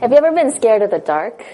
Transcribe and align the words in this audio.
Have 0.00 0.12
you 0.12 0.16
ever 0.16 0.32
been 0.32 0.50
scared 0.52 0.80
of 0.80 0.90
the 0.90 0.98
dark? 0.98 1.44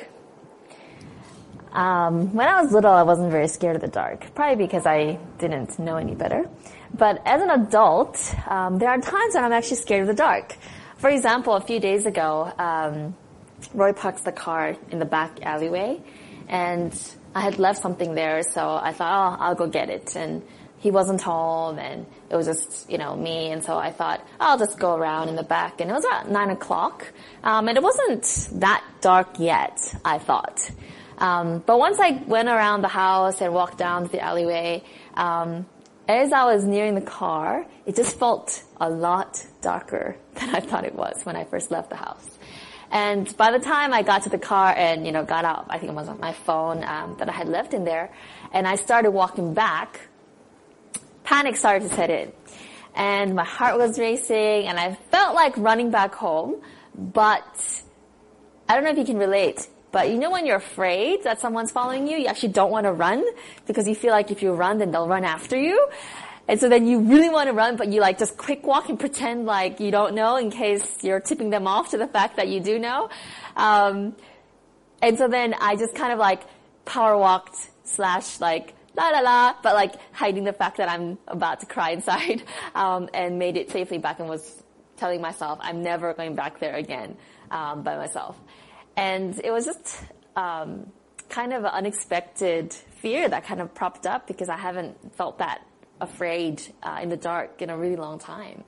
Um, 1.72 2.32
when 2.32 2.46
I 2.46 2.62
was 2.62 2.70
little, 2.70 2.92
I 2.92 3.02
wasn't 3.02 3.32
very 3.32 3.48
scared 3.48 3.74
of 3.74 3.82
the 3.82 3.88
dark, 3.88 4.32
probably 4.36 4.64
because 4.64 4.86
I 4.86 5.18
didn't 5.38 5.80
know 5.80 5.96
any 5.96 6.14
better. 6.14 6.48
But 6.94 7.20
as 7.26 7.42
an 7.42 7.50
adult, 7.50 8.16
um, 8.46 8.78
there 8.78 8.88
are 8.88 9.00
times 9.00 9.34
when 9.34 9.42
I'm 9.42 9.52
actually 9.52 9.78
scared 9.78 10.02
of 10.02 10.06
the 10.06 10.14
dark. 10.14 10.56
For 10.98 11.10
example, 11.10 11.54
a 11.54 11.60
few 11.60 11.80
days 11.80 12.06
ago, 12.06 12.52
um, 12.56 13.16
Roy 13.74 13.92
parks 13.92 14.20
the 14.20 14.30
car 14.30 14.76
in 14.92 15.00
the 15.00 15.04
back 15.04 15.42
alleyway, 15.42 16.00
and 16.46 16.94
I 17.34 17.40
had 17.40 17.58
left 17.58 17.82
something 17.82 18.14
there, 18.14 18.44
so 18.44 18.78
I 18.80 18.92
thought, 18.92 19.10
oh, 19.10 19.42
I'll 19.42 19.56
go 19.56 19.66
get 19.66 19.90
it. 19.90 20.14
And 20.14 20.40
he 20.78 20.92
wasn't 20.92 21.20
home, 21.20 21.80
and 21.80 22.06
it 22.30 22.36
was 22.36 22.46
just, 22.46 22.90
you 22.90 22.98
know, 22.98 23.14
me, 23.16 23.50
and 23.50 23.64
so 23.64 23.76
I 23.76 23.92
thought, 23.92 24.26
I'll 24.40 24.58
just 24.58 24.78
go 24.78 24.96
around 24.96 25.28
in 25.28 25.36
the 25.36 25.42
back. 25.42 25.80
And 25.80 25.90
it 25.90 25.94
was 25.94 26.04
about 26.04 26.30
nine 26.30 26.50
o'clock, 26.50 27.06
um, 27.42 27.68
and 27.68 27.76
it 27.76 27.82
wasn't 27.82 28.60
that 28.60 28.84
dark 29.00 29.38
yet, 29.38 29.94
I 30.04 30.18
thought. 30.18 30.70
Um, 31.18 31.62
but 31.64 31.78
once 31.78 31.98
I 31.98 32.22
went 32.26 32.48
around 32.48 32.82
the 32.82 32.88
house 32.88 33.40
and 33.40 33.54
walked 33.54 33.78
down 33.78 34.04
to 34.04 34.08
the 34.08 34.20
alleyway, 34.20 34.82
um, 35.14 35.66
as 36.08 36.32
I 36.32 36.44
was 36.44 36.64
nearing 36.64 36.94
the 36.94 37.00
car, 37.00 37.66
it 37.84 37.96
just 37.96 38.18
felt 38.18 38.62
a 38.80 38.88
lot 38.90 39.44
darker 39.60 40.16
than 40.34 40.54
I 40.54 40.60
thought 40.60 40.84
it 40.84 40.94
was 40.94 41.24
when 41.24 41.36
I 41.36 41.44
first 41.44 41.70
left 41.70 41.90
the 41.90 41.96
house. 41.96 42.30
And 42.90 43.36
by 43.36 43.50
the 43.50 43.58
time 43.58 43.92
I 43.92 44.02
got 44.02 44.22
to 44.22 44.28
the 44.28 44.38
car 44.38 44.72
and 44.76 45.04
you 45.06 45.12
know 45.12 45.24
got 45.24 45.44
out, 45.44 45.66
I 45.68 45.78
think 45.78 45.90
it 45.90 45.94
was 45.94 46.08
on 46.08 46.20
my 46.20 46.32
phone 46.32 46.84
um, 46.84 47.16
that 47.18 47.28
I 47.28 47.32
had 47.32 47.48
left 47.48 47.74
in 47.74 47.84
there, 47.84 48.12
and 48.52 48.66
I 48.66 48.76
started 48.76 49.10
walking 49.10 49.54
back. 49.54 50.00
Panic 51.26 51.56
started 51.56 51.88
to 51.88 51.94
set 51.94 52.08
in, 52.08 52.32
and 52.94 53.34
my 53.34 53.44
heart 53.44 53.76
was 53.76 53.98
racing, 53.98 54.68
and 54.68 54.78
I 54.78 54.94
felt 55.10 55.34
like 55.34 55.56
running 55.58 55.90
back 55.90 56.14
home. 56.14 56.62
But 56.94 57.44
I 58.68 58.74
don't 58.74 58.84
know 58.84 58.90
if 58.90 58.98
you 58.98 59.04
can 59.04 59.18
relate. 59.18 59.68
But 59.90 60.10
you 60.10 60.18
know 60.18 60.30
when 60.30 60.46
you're 60.46 60.56
afraid 60.56 61.24
that 61.24 61.40
someone's 61.40 61.72
following 61.72 62.06
you, 62.06 62.16
you 62.16 62.26
actually 62.26 62.52
don't 62.52 62.70
want 62.70 62.84
to 62.84 62.92
run 62.92 63.24
because 63.66 63.88
you 63.88 63.94
feel 63.94 64.12
like 64.12 64.30
if 64.30 64.40
you 64.42 64.52
run, 64.52 64.78
then 64.78 64.92
they'll 64.92 65.08
run 65.08 65.24
after 65.24 65.56
you. 65.56 65.88
And 66.48 66.60
so 66.60 66.68
then 66.68 66.86
you 66.86 67.00
really 67.00 67.28
want 67.28 67.48
to 67.48 67.52
run, 67.52 67.76
but 67.76 67.88
you 67.88 68.00
like 68.00 68.18
just 68.18 68.36
quick 68.36 68.64
walk 68.64 68.88
and 68.88 69.00
pretend 69.00 69.46
like 69.46 69.80
you 69.80 69.90
don't 69.90 70.14
know 70.14 70.36
in 70.36 70.50
case 70.50 71.02
you're 71.02 71.20
tipping 71.20 71.50
them 71.50 71.66
off 71.66 71.90
to 71.90 71.98
the 71.98 72.06
fact 72.06 72.36
that 72.36 72.48
you 72.48 72.60
do 72.60 72.78
know. 72.78 73.08
Um, 73.56 74.14
and 75.02 75.18
so 75.18 75.26
then 75.26 75.54
I 75.60 75.74
just 75.74 75.94
kind 75.94 76.12
of 76.12 76.20
like 76.20 76.42
power 76.84 77.18
walked 77.18 77.56
slash 77.84 78.40
like 78.40 78.74
la 78.96 79.10
la 79.10 79.20
la, 79.20 79.54
but 79.62 79.74
like 79.74 79.94
hiding 80.12 80.44
the 80.44 80.52
fact 80.52 80.78
that 80.78 80.88
I'm 80.88 81.18
about 81.28 81.60
to 81.60 81.66
cry 81.66 81.90
inside, 81.90 82.42
um, 82.74 83.08
and 83.14 83.38
made 83.38 83.56
it 83.56 83.70
safely 83.70 83.98
back 83.98 84.20
and 84.20 84.28
was 84.28 84.62
telling 84.96 85.20
myself 85.20 85.58
I'm 85.62 85.82
never 85.82 86.14
going 86.14 86.34
back 86.34 86.58
there 86.58 86.74
again 86.74 87.16
um, 87.50 87.82
by 87.82 87.96
myself. 87.96 88.38
And 88.96 89.38
it 89.44 89.50
was 89.50 89.66
just 89.66 90.02
um, 90.36 90.90
kind 91.28 91.52
of 91.52 91.64
an 91.64 91.70
unexpected 91.70 92.72
fear 92.72 93.28
that 93.28 93.44
kind 93.44 93.60
of 93.60 93.74
propped 93.74 94.06
up 94.06 94.26
because 94.26 94.48
I 94.48 94.56
haven't 94.56 95.14
felt 95.16 95.38
that 95.38 95.62
afraid 96.00 96.62
uh, 96.82 97.00
in 97.02 97.08
the 97.08 97.16
dark 97.16 97.62
in 97.62 97.70
a 97.70 97.76
really 97.76 97.96
long 97.96 98.18
time. 98.18 98.64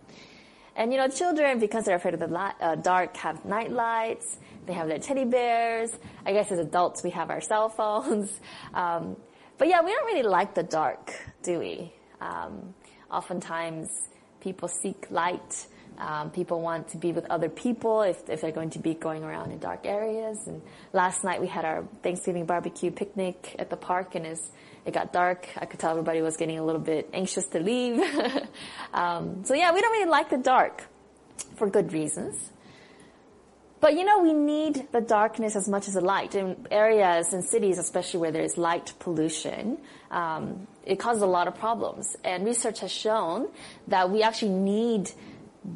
And 0.76 0.92
you 0.92 0.98
know, 0.98 1.08
children, 1.08 1.58
because 1.58 1.84
they're 1.84 1.96
afraid 1.96 2.14
of 2.14 2.20
the 2.20 2.28
light, 2.28 2.54
uh, 2.60 2.76
dark, 2.76 3.16
have 3.16 3.44
night 3.44 3.72
lights. 3.72 4.38
They 4.66 4.74
have 4.74 4.86
their 4.86 4.98
teddy 4.98 5.24
bears. 5.24 5.90
I 6.24 6.32
guess 6.32 6.52
as 6.52 6.60
adults, 6.60 7.02
we 7.02 7.10
have 7.10 7.30
our 7.30 7.40
cell 7.40 7.68
phones. 7.68 8.30
Um, 8.74 9.16
but 9.58 9.68
yeah, 9.68 9.82
we 9.82 9.92
don't 9.92 10.06
really 10.06 10.28
like 10.28 10.54
the 10.54 10.62
dark, 10.62 11.12
do 11.42 11.58
we? 11.58 11.92
Um, 12.20 12.74
oftentimes, 13.10 13.88
people 14.40 14.68
seek 14.68 15.10
light 15.10 15.66
um, 15.98 16.30
people 16.30 16.60
want 16.60 16.88
to 16.88 16.96
be 16.96 17.12
with 17.12 17.26
other 17.28 17.48
people 17.48 18.02
if, 18.02 18.28
if 18.28 18.40
they're 18.40 18.52
going 18.52 18.70
to 18.70 18.78
be 18.78 18.94
going 18.94 19.24
around 19.24 19.50
in 19.50 19.58
dark 19.58 19.84
areas. 19.84 20.46
And 20.46 20.62
last 20.92 21.24
night 21.24 21.40
we 21.40 21.48
had 21.48 21.64
our 21.64 21.84
Thanksgiving 22.02 22.46
barbecue 22.46 22.92
picnic 22.92 23.56
at 23.58 23.68
the 23.68 23.76
park, 23.76 24.14
and 24.14 24.24
as 24.26 24.50
it 24.84 24.94
got 24.94 25.12
dark, 25.12 25.48
I 25.56 25.66
could 25.66 25.80
tell 25.80 25.90
everybody 25.90 26.22
was 26.22 26.36
getting 26.36 26.58
a 26.58 26.64
little 26.64 26.80
bit 26.80 27.10
anxious 27.12 27.46
to 27.48 27.58
leave. 27.58 28.00
um, 28.94 29.44
so 29.44 29.54
yeah, 29.54 29.72
we 29.72 29.80
don't 29.80 29.92
really 29.92 30.10
like 30.10 30.30
the 30.30 30.38
dark 30.38 30.86
for 31.56 31.68
good 31.68 31.92
reasons. 31.92 32.52
But 33.80 33.94
you 33.94 34.04
know, 34.04 34.20
we 34.20 34.32
need 34.32 34.88
the 34.90 35.00
darkness 35.00 35.54
as 35.54 35.68
much 35.68 35.86
as 35.86 35.94
the 35.94 36.00
light. 36.00 36.34
In 36.34 36.66
areas 36.70 37.32
and 37.32 37.44
cities, 37.44 37.78
especially 37.78 38.20
where 38.20 38.32
there's 38.32 38.58
light 38.58 38.92
pollution, 38.98 39.78
um, 40.10 40.66
it 40.84 40.98
causes 40.98 41.22
a 41.22 41.26
lot 41.26 41.46
of 41.46 41.54
problems. 41.54 42.16
And 42.24 42.44
research 42.44 42.80
has 42.80 42.90
shown 42.90 43.48
that 43.86 44.10
we 44.10 44.22
actually 44.22 44.52
need 44.52 45.12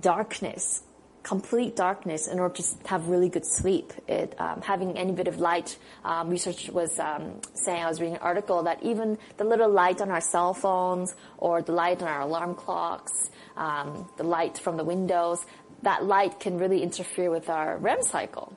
darkness, 0.00 0.82
complete 1.22 1.76
darkness 1.76 2.26
in 2.26 2.40
order 2.40 2.54
to 2.56 2.64
have 2.86 3.08
really 3.08 3.28
good 3.28 3.46
sleep. 3.46 3.92
It, 4.08 4.34
um, 4.40 4.62
having 4.62 4.98
any 4.98 5.12
bit 5.12 5.28
of 5.28 5.38
light, 5.38 5.78
um, 6.04 6.28
research 6.28 6.70
was 6.70 6.98
um, 6.98 7.40
saying, 7.54 7.84
I 7.84 7.88
was 7.88 8.00
reading 8.00 8.16
an 8.16 8.22
article 8.22 8.64
that 8.64 8.82
even 8.82 9.16
the 9.36 9.44
little 9.44 9.70
light 9.70 10.00
on 10.00 10.10
our 10.10 10.20
cell 10.20 10.54
phones 10.54 11.14
or 11.38 11.62
the 11.62 11.72
light 11.72 12.02
on 12.02 12.08
our 12.08 12.22
alarm 12.22 12.56
clocks, 12.56 13.30
um, 13.56 14.08
the 14.16 14.24
light 14.24 14.58
from 14.58 14.76
the 14.76 14.84
windows, 14.84 15.44
that 15.82 16.04
light 16.04 16.40
can 16.40 16.58
really 16.58 16.82
interfere 16.82 17.30
with 17.30 17.48
our 17.48 17.76
REM 17.78 18.02
cycle. 18.02 18.56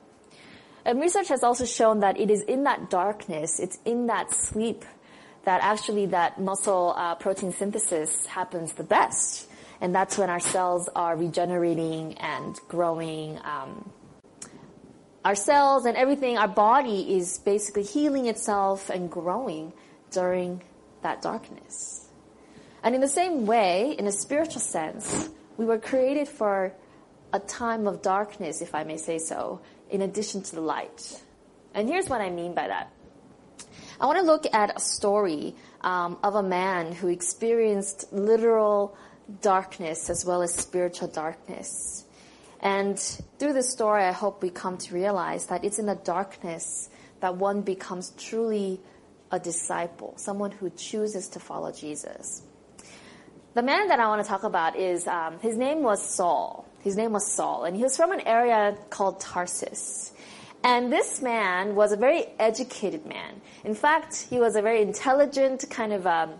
And 0.84 1.00
research 1.00 1.28
has 1.28 1.42
also 1.42 1.64
shown 1.64 2.00
that 2.00 2.18
it 2.18 2.30
is 2.30 2.42
in 2.42 2.64
that 2.64 2.90
darkness, 2.90 3.58
it's 3.58 3.78
in 3.84 4.06
that 4.06 4.32
sleep 4.32 4.84
that 5.44 5.62
actually 5.62 6.06
that 6.06 6.40
muscle 6.40 6.94
uh, 6.96 7.14
protein 7.16 7.52
synthesis 7.52 8.26
happens 8.26 8.72
the 8.74 8.84
best 8.84 9.48
and 9.80 9.94
that's 9.94 10.16
when 10.16 10.30
our 10.30 10.40
cells 10.40 10.88
are 10.94 11.16
regenerating 11.16 12.14
and 12.14 12.58
growing. 12.68 13.38
Um, 13.44 13.90
our 15.24 15.34
cells 15.34 15.84
and 15.84 15.96
everything, 15.96 16.38
our 16.38 16.48
body 16.48 17.16
is 17.16 17.38
basically 17.38 17.82
healing 17.82 18.26
itself 18.26 18.90
and 18.90 19.10
growing 19.10 19.72
during 20.10 20.62
that 21.02 21.20
darkness. 21.20 22.08
And 22.82 22.94
in 22.94 23.00
the 23.00 23.08
same 23.08 23.44
way, 23.44 23.94
in 23.98 24.06
a 24.06 24.12
spiritual 24.12 24.60
sense, 24.60 25.28
we 25.56 25.64
were 25.64 25.78
created 25.78 26.28
for 26.28 26.72
a 27.32 27.40
time 27.40 27.86
of 27.86 28.02
darkness, 28.02 28.60
if 28.60 28.74
I 28.74 28.84
may 28.84 28.96
say 28.96 29.18
so, 29.18 29.60
in 29.90 30.02
addition 30.02 30.42
to 30.42 30.54
the 30.54 30.60
light. 30.60 31.22
And 31.74 31.88
here's 31.88 32.08
what 32.08 32.20
I 32.20 32.30
mean 32.30 32.54
by 32.54 32.68
that. 32.68 32.92
I 34.00 34.06
want 34.06 34.18
to 34.18 34.24
look 34.24 34.46
at 34.52 34.76
a 34.76 34.80
story 34.80 35.54
um, 35.80 36.18
of 36.22 36.34
a 36.34 36.42
man 36.42 36.92
who 36.92 37.08
experienced 37.08 38.12
literal 38.12 38.96
darkness 39.40 40.10
as 40.10 40.24
well 40.24 40.42
as 40.42 40.54
spiritual 40.54 41.08
darkness. 41.08 42.04
And 42.60 42.98
through 43.38 43.52
this 43.52 43.70
story, 43.70 44.04
I 44.04 44.12
hope 44.12 44.42
we 44.42 44.50
come 44.50 44.76
to 44.78 44.94
realize 44.94 45.46
that 45.46 45.64
it's 45.64 45.78
in 45.78 45.86
the 45.86 45.94
darkness 45.94 46.90
that 47.20 47.36
one 47.36 47.62
becomes 47.62 48.10
truly 48.18 48.80
a 49.30 49.38
disciple, 49.38 50.14
someone 50.16 50.50
who 50.50 50.70
chooses 50.70 51.28
to 51.30 51.40
follow 51.40 51.72
Jesus. 51.72 52.42
The 53.54 53.62
man 53.62 53.88
that 53.88 53.98
I 54.00 54.08
want 54.08 54.22
to 54.22 54.28
talk 54.28 54.44
about 54.44 54.76
is, 54.76 55.06
um, 55.06 55.38
his 55.40 55.56
name 55.56 55.82
was 55.82 56.02
Saul. 56.02 56.65
His 56.86 56.96
name 56.96 57.14
was 57.14 57.26
Saul, 57.26 57.64
and 57.64 57.76
he 57.76 57.82
was 57.82 57.96
from 57.96 58.12
an 58.12 58.20
area 58.20 58.78
called 58.90 59.18
Tarsus. 59.18 60.12
And 60.62 60.92
this 60.92 61.20
man 61.20 61.74
was 61.74 61.90
a 61.90 61.96
very 61.96 62.26
educated 62.38 63.04
man. 63.06 63.40
In 63.64 63.74
fact, 63.74 64.28
he 64.30 64.38
was 64.38 64.54
a 64.54 64.62
very 64.62 64.82
intelligent, 64.82 65.64
kind 65.68 65.92
of 65.92 66.06
um, 66.06 66.34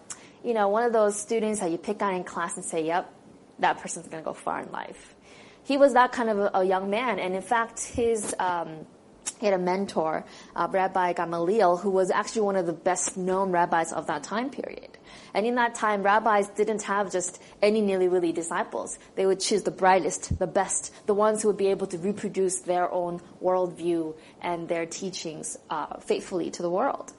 you 0.44 0.54
know, 0.54 0.68
one 0.68 0.84
of 0.84 0.92
those 0.92 1.18
students 1.18 1.58
that 1.58 1.72
you 1.72 1.78
pick 1.78 2.00
on 2.00 2.14
in 2.14 2.22
class 2.22 2.54
and 2.54 2.64
say, 2.64 2.86
yep, 2.86 3.12
that 3.58 3.78
person's 3.78 4.06
going 4.06 4.22
to 4.22 4.24
go 4.24 4.34
far 4.34 4.60
in 4.60 4.70
life. 4.70 5.16
He 5.64 5.76
was 5.78 5.94
that 5.94 6.12
kind 6.12 6.30
of 6.30 6.38
a, 6.38 6.50
a 6.54 6.64
young 6.64 6.90
man. 6.90 7.18
And 7.18 7.34
in 7.34 7.42
fact, 7.42 7.84
his, 7.84 8.32
um, 8.38 8.86
he 9.40 9.46
had 9.46 9.54
a 9.56 9.58
mentor, 9.58 10.24
uh, 10.54 10.68
Rabbi 10.70 11.14
Gamaliel, 11.14 11.78
who 11.78 11.90
was 11.90 12.12
actually 12.12 12.42
one 12.42 12.54
of 12.54 12.66
the 12.66 12.72
best 12.72 13.16
known 13.16 13.50
rabbis 13.50 13.92
of 13.92 14.06
that 14.06 14.22
time 14.22 14.50
period. 14.50 14.96
And 15.36 15.44
in 15.44 15.56
that 15.56 15.74
time, 15.74 16.02
rabbis 16.02 16.48
didn't 16.48 16.80
have 16.84 17.12
just 17.12 17.42
any 17.60 17.82
nilly-willy 17.82 18.32
disciples. 18.32 18.98
They 19.16 19.26
would 19.26 19.38
choose 19.38 19.64
the 19.64 19.70
brightest, 19.70 20.38
the 20.38 20.47
best, 20.47 20.94
the 21.04 21.12
ones 21.12 21.42
who 21.42 21.48
would 21.48 21.58
be 21.58 21.66
able 21.66 21.86
to 21.88 21.98
reproduce 21.98 22.60
their 22.60 22.91
own 22.91 23.20
worldview 23.42 24.14
and 24.41 24.66
their 24.66 24.86
teachings 24.86 25.59
uh, 25.68 25.98
faithfully 25.98 26.50
to 26.53 26.62
the 26.62 26.71
world. 26.71 27.12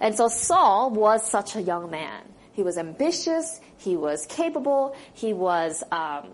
And 0.00 0.16
so 0.16 0.26
Saul 0.26 0.90
was 0.90 1.24
such 1.30 1.54
a 1.54 1.62
young 1.62 1.88
man. 1.88 2.22
He 2.52 2.64
was 2.64 2.76
ambitious. 2.78 3.60
He 3.78 3.96
was 3.96 4.26
capable. 4.26 4.96
He 5.14 5.32
was 5.32 5.84
um, 5.92 6.30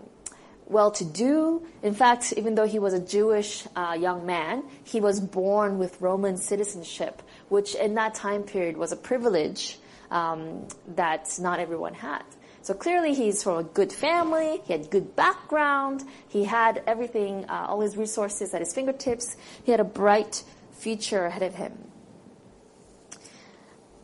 well-to-do. 0.65 1.61
In 1.83 1.93
fact, 1.93 2.33
even 2.37 2.55
though 2.55 2.65
he 2.65 2.79
was 2.79 2.95
a 2.95 2.99
Jewish 2.99 3.67
uh, 3.75 3.95
young 3.99 4.25
man, 4.25 4.63
he 4.83 4.99
was 4.99 5.19
born 5.19 5.77
with 5.77 6.01
Roman 6.01 6.37
citizenship, 6.37 7.21
which 7.49 7.75
in 7.75 7.93
that 7.93 8.15
time 8.15 8.41
period 8.41 8.77
was 8.77 8.91
a 8.91 8.97
privilege 8.97 9.77
um, 10.11 10.67
that 10.95 11.37
not 11.39 11.59
everyone 11.59 11.93
had. 11.93 12.23
So 12.61 12.73
clearly, 12.73 13.13
he's 13.13 13.41
from 13.41 13.57
a 13.57 13.63
good 13.63 13.91
family. 13.91 14.61
He 14.65 14.73
had 14.73 14.89
good 14.89 15.15
background. 15.15 16.03
He 16.27 16.43
had 16.43 16.83
everything, 16.85 17.45
uh, 17.49 17.67
all 17.69 17.79
his 17.81 17.95
resources 17.95 18.53
at 18.53 18.59
his 18.59 18.73
fingertips. 18.73 19.37
He 19.63 19.71
had 19.71 19.79
a 19.79 19.85
bright 19.85 20.43
future 20.71 21.25
ahead 21.25 21.43
of 21.43 21.55
him. 21.55 21.73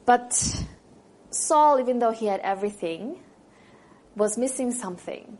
But 0.06 0.64
Saul, 1.32 1.80
even 1.80 2.00
though 2.00 2.12
he 2.12 2.28
had 2.28 2.40
everything, 2.42 3.20
was 4.16 4.38
missing 4.38 4.72
something. 4.72 5.38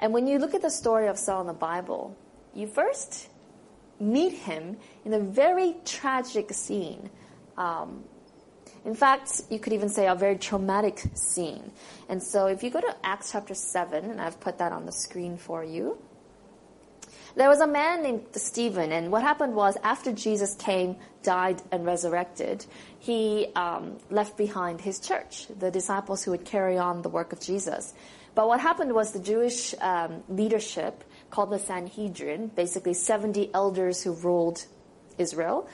And 0.00 0.12
when 0.12 0.26
you 0.26 0.38
look 0.38 0.54
at 0.54 0.62
the 0.62 0.70
story 0.70 1.06
of 1.06 1.18
Saul 1.18 1.42
in 1.42 1.46
the 1.46 1.52
Bible, 1.52 2.16
you 2.54 2.66
first 2.66 3.28
meet 4.00 4.32
him 4.32 4.76
in 5.04 5.14
a 5.14 5.20
very 5.20 5.76
tragic 5.84 6.52
scene. 6.52 7.10
Um, 7.56 8.04
in 8.86 8.94
fact, 8.94 9.42
you 9.50 9.58
could 9.58 9.72
even 9.72 9.88
say 9.88 10.06
a 10.06 10.14
very 10.14 10.38
traumatic 10.38 11.02
scene. 11.14 11.72
And 12.08 12.22
so 12.22 12.46
if 12.46 12.62
you 12.62 12.70
go 12.70 12.80
to 12.80 12.96
Acts 13.02 13.32
chapter 13.32 13.52
7, 13.52 14.10
and 14.12 14.20
I've 14.20 14.38
put 14.38 14.58
that 14.58 14.70
on 14.70 14.86
the 14.86 14.92
screen 14.92 15.36
for 15.36 15.64
you, 15.64 15.98
there 17.34 17.48
was 17.48 17.60
a 17.60 17.66
man 17.66 18.04
named 18.04 18.26
Stephen, 18.36 18.92
and 18.92 19.10
what 19.10 19.22
happened 19.22 19.56
was 19.56 19.76
after 19.82 20.12
Jesus 20.12 20.54
came, 20.54 20.96
died, 21.24 21.60
and 21.72 21.84
resurrected, 21.84 22.64
he 23.00 23.48
um, 23.56 23.98
left 24.08 24.38
behind 24.38 24.80
his 24.80 25.00
church, 25.00 25.48
the 25.58 25.70
disciples 25.72 26.22
who 26.22 26.30
would 26.30 26.44
carry 26.44 26.78
on 26.78 27.02
the 27.02 27.08
work 27.08 27.32
of 27.32 27.40
Jesus. 27.40 27.92
But 28.36 28.46
what 28.46 28.60
happened 28.60 28.94
was 28.94 29.10
the 29.10 29.18
Jewish 29.18 29.74
um, 29.80 30.22
leadership, 30.28 31.02
called 31.30 31.50
the 31.50 31.58
Sanhedrin, 31.58 32.52
basically 32.54 32.94
70 32.94 33.50
elders 33.52 34.04
who 34.04 34.12
ruled 34.12 34.64
Israel, 35.18 35.68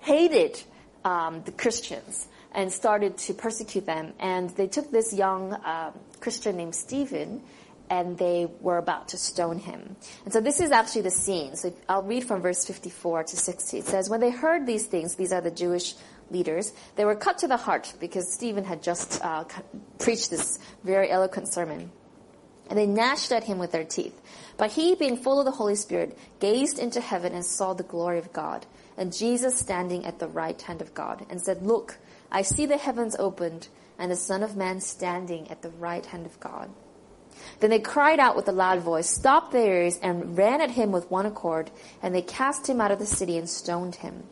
hated 0.00 0.62
um, 1.06 1.42
the 1.44 1.52
Christians 1.52 2.28
and 2.54 2.72
started 2.72 3.18
to 3.18 3.34
persecute 3.34 3.84
them. 3.84 4.12
And 4.18 4.50
they 4.50 4.66
took 4.66 4.90
this 4.90 5.12
young 5.12 5.52
uh, 5.52 5.92
Christian 6.20 6.56
named 6.56 6.74
Stephen 6.74 7.42
and 7.90 8.16
they 8.16 8.48
were 8.60 8.78
about 8.78 9.08
to 9.08 9.18
stone 9.18 9.58
him. 9.58 9.96
And 10.24 10.32
so 10.32 10.40
this 10.40 10.60
is 10.60 10.70
actually 10.70 11.02
the 11.02 11.10
scene. 11.10 11.54
So 11.56 11.74
I'll 11.88 12.02
read 12.02 12.24
from 12.24 12.40
verse 12.40 12.64
54 12.64 13.24
to 13.24 13.36
60. 13.36 13.78
It 13.78 13.84
says, 13.84 14.08
When 14.08 14.20
they 14.20 14.30
heard 14.30 14.66
these 14.66 14.86
things, 14.86 15.16
these 15.16 15.32
are 15.32 15.40
the 15.40 15.50
Jewish 15.50 15.94
leaders, 16.30 16.72
they 16.96 17.04
were 17.04 17.14
cut 17.14 17.38
to 17.38 17.48
the 17.48 17.58
heart 17.58 17.92
because 18.00 18.32
Stephen 18.32 18.64
had 18.64 18.82
just 18.82 19.22
uh, 19.22 19.44
preached 19.98 20.30
this 20.30 20.58
very 20.82 21.10
eloquent 21.10 21.52
sermon. 21.52 21.90
And 22.70 22.78
they 22.78 22.86
gnashed 22.86 23.30
at 23.30 23.44
him 23.44 23.58
with 23.58 23.72
their 23.72 23.84
teeth. 23.84 24.18
But 24.56 24.72
he, 24.72 24.94
being 24.94 25.18
full 25.18 25.38
of 25.38 25.44
the 25.44 25.50
Holy 25.50 25.74
Spirit, 25.74 26.16
gazed 26.40 26.78
into 26.78 27.00
heaven 27.00 27.34
and 27.34 27.44
saw 27.44 27.74
the 27.74 27.82
glory 27.82 28.18
of 28.18 28.32
God, 28.32 28.64
and 28.96 29.14
Jesus 29.14 29.58
standing 29.58 30.06
at 30.06 30.18
the 30.18 30.28
right 30.28 30.60
hand 30.62 30.80
of 30.80 30.94
God, 30.94 31.26
and 31.28 31.42
said, 31.42 31.62
Look, 31.62 31.98
I 32.34 32.42
see 32.42 32.66
the 32.66 32.76
heavens 32.76 33.14
opened, 33.16 33.68
and 33.96 34.10
the 34.10 34.16
Son 34.16 34.42
of 34.42 34.56
Man 34.56 34.80
standing 34.80 35.48
at 35.52 35.62
the 35.62 35.70
right 35.70 36.04
hand 36.04 36.26
of 36.26 36.40
God. 36.40 36.68
Then 37.60 37.70
they 37.70 37.78
cried 37.78 38.18
out 38.18 38.34
with 38.34 38.48
a 38.48 38.52
loud 38.52 38.80
voice, 38.80 39.08
stopped 39.08 39.52
their 39.52 39.84
ears, 39.84 40.00
and 40.02 40.36
ran 40.36 40.60
at 40.60 40.72
him 40.72 40.90
with 40.90 41.08
one 41.12 41.26
accord, 41.26 41.70
and 42.02 42.12
they 42.12 42.22
cast 42.22 42.68
him 42.68 42.80
out 42.80 42.90
of 42.90 42.98
the 42.98 43.06
city 43.06 43.38
and 43.38 43.48
stoned 43.48 43.94
him. 43.94 44.24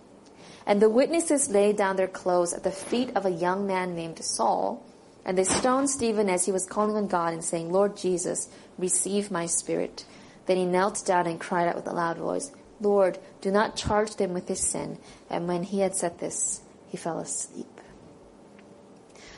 And 0.66 0.82
the 0.82 0.90
witnesses 0.90 1.48
laid 1.50 1.76
down 1.76 1.94
their 1.94 2.08
clothes 2.08 2.52
at 2.52 2.64
the 2.64 2.72
feet 2.72 3.12
of 3.14 3.24
a 3.24 3.30
young 3.30 3.68
man 3.68 3.94
named 3.94 4.18
Saul, 4.24 4.84
and 5.24 5.38
they 5.38 5.44
stoned 5.44 5.88
Stephen 5.88 6.28
as 6.28 6.44
he 6.44 6.50
was 6.50 6.66
calling 6.66 6.96
on 6.96 7.06
God 7.06 7.32
and 7.32 7.44
saying, 7.44 7.70
Lord 7.70 7.96
Jesus, 7.96 8.48
receive 8.78 9.30
my 9.30 9.46
spirit. 9.46 10.04
Then 10.46 10.56
he 10.56 10.64
knelt 10.64 11.06
down 11.06 11.28
and 11.28 11.38
cried 11.38 11.68
out 11.68 11.76
with 11.76 11.86
a 11.86 11.92
loud 11.92 12.18
voice, 12.18 12.50
Lord, 12.80 13.18
do 13.40 13.52
not 13.52 13.76
charge 13.76 14.16
them 14.16 14.34
with 14.34 14.48
this 14.48 14.60
sin. 14.60 14.98
And 15.30 15.46
when 15.46 15.62
he 15.62 15.78
had 15.78 15.94
said 15.94 16.18
this, 16.18 16.62
he 16.88 16.96
fell 16.96 17.20
asleep. 17.20 17.80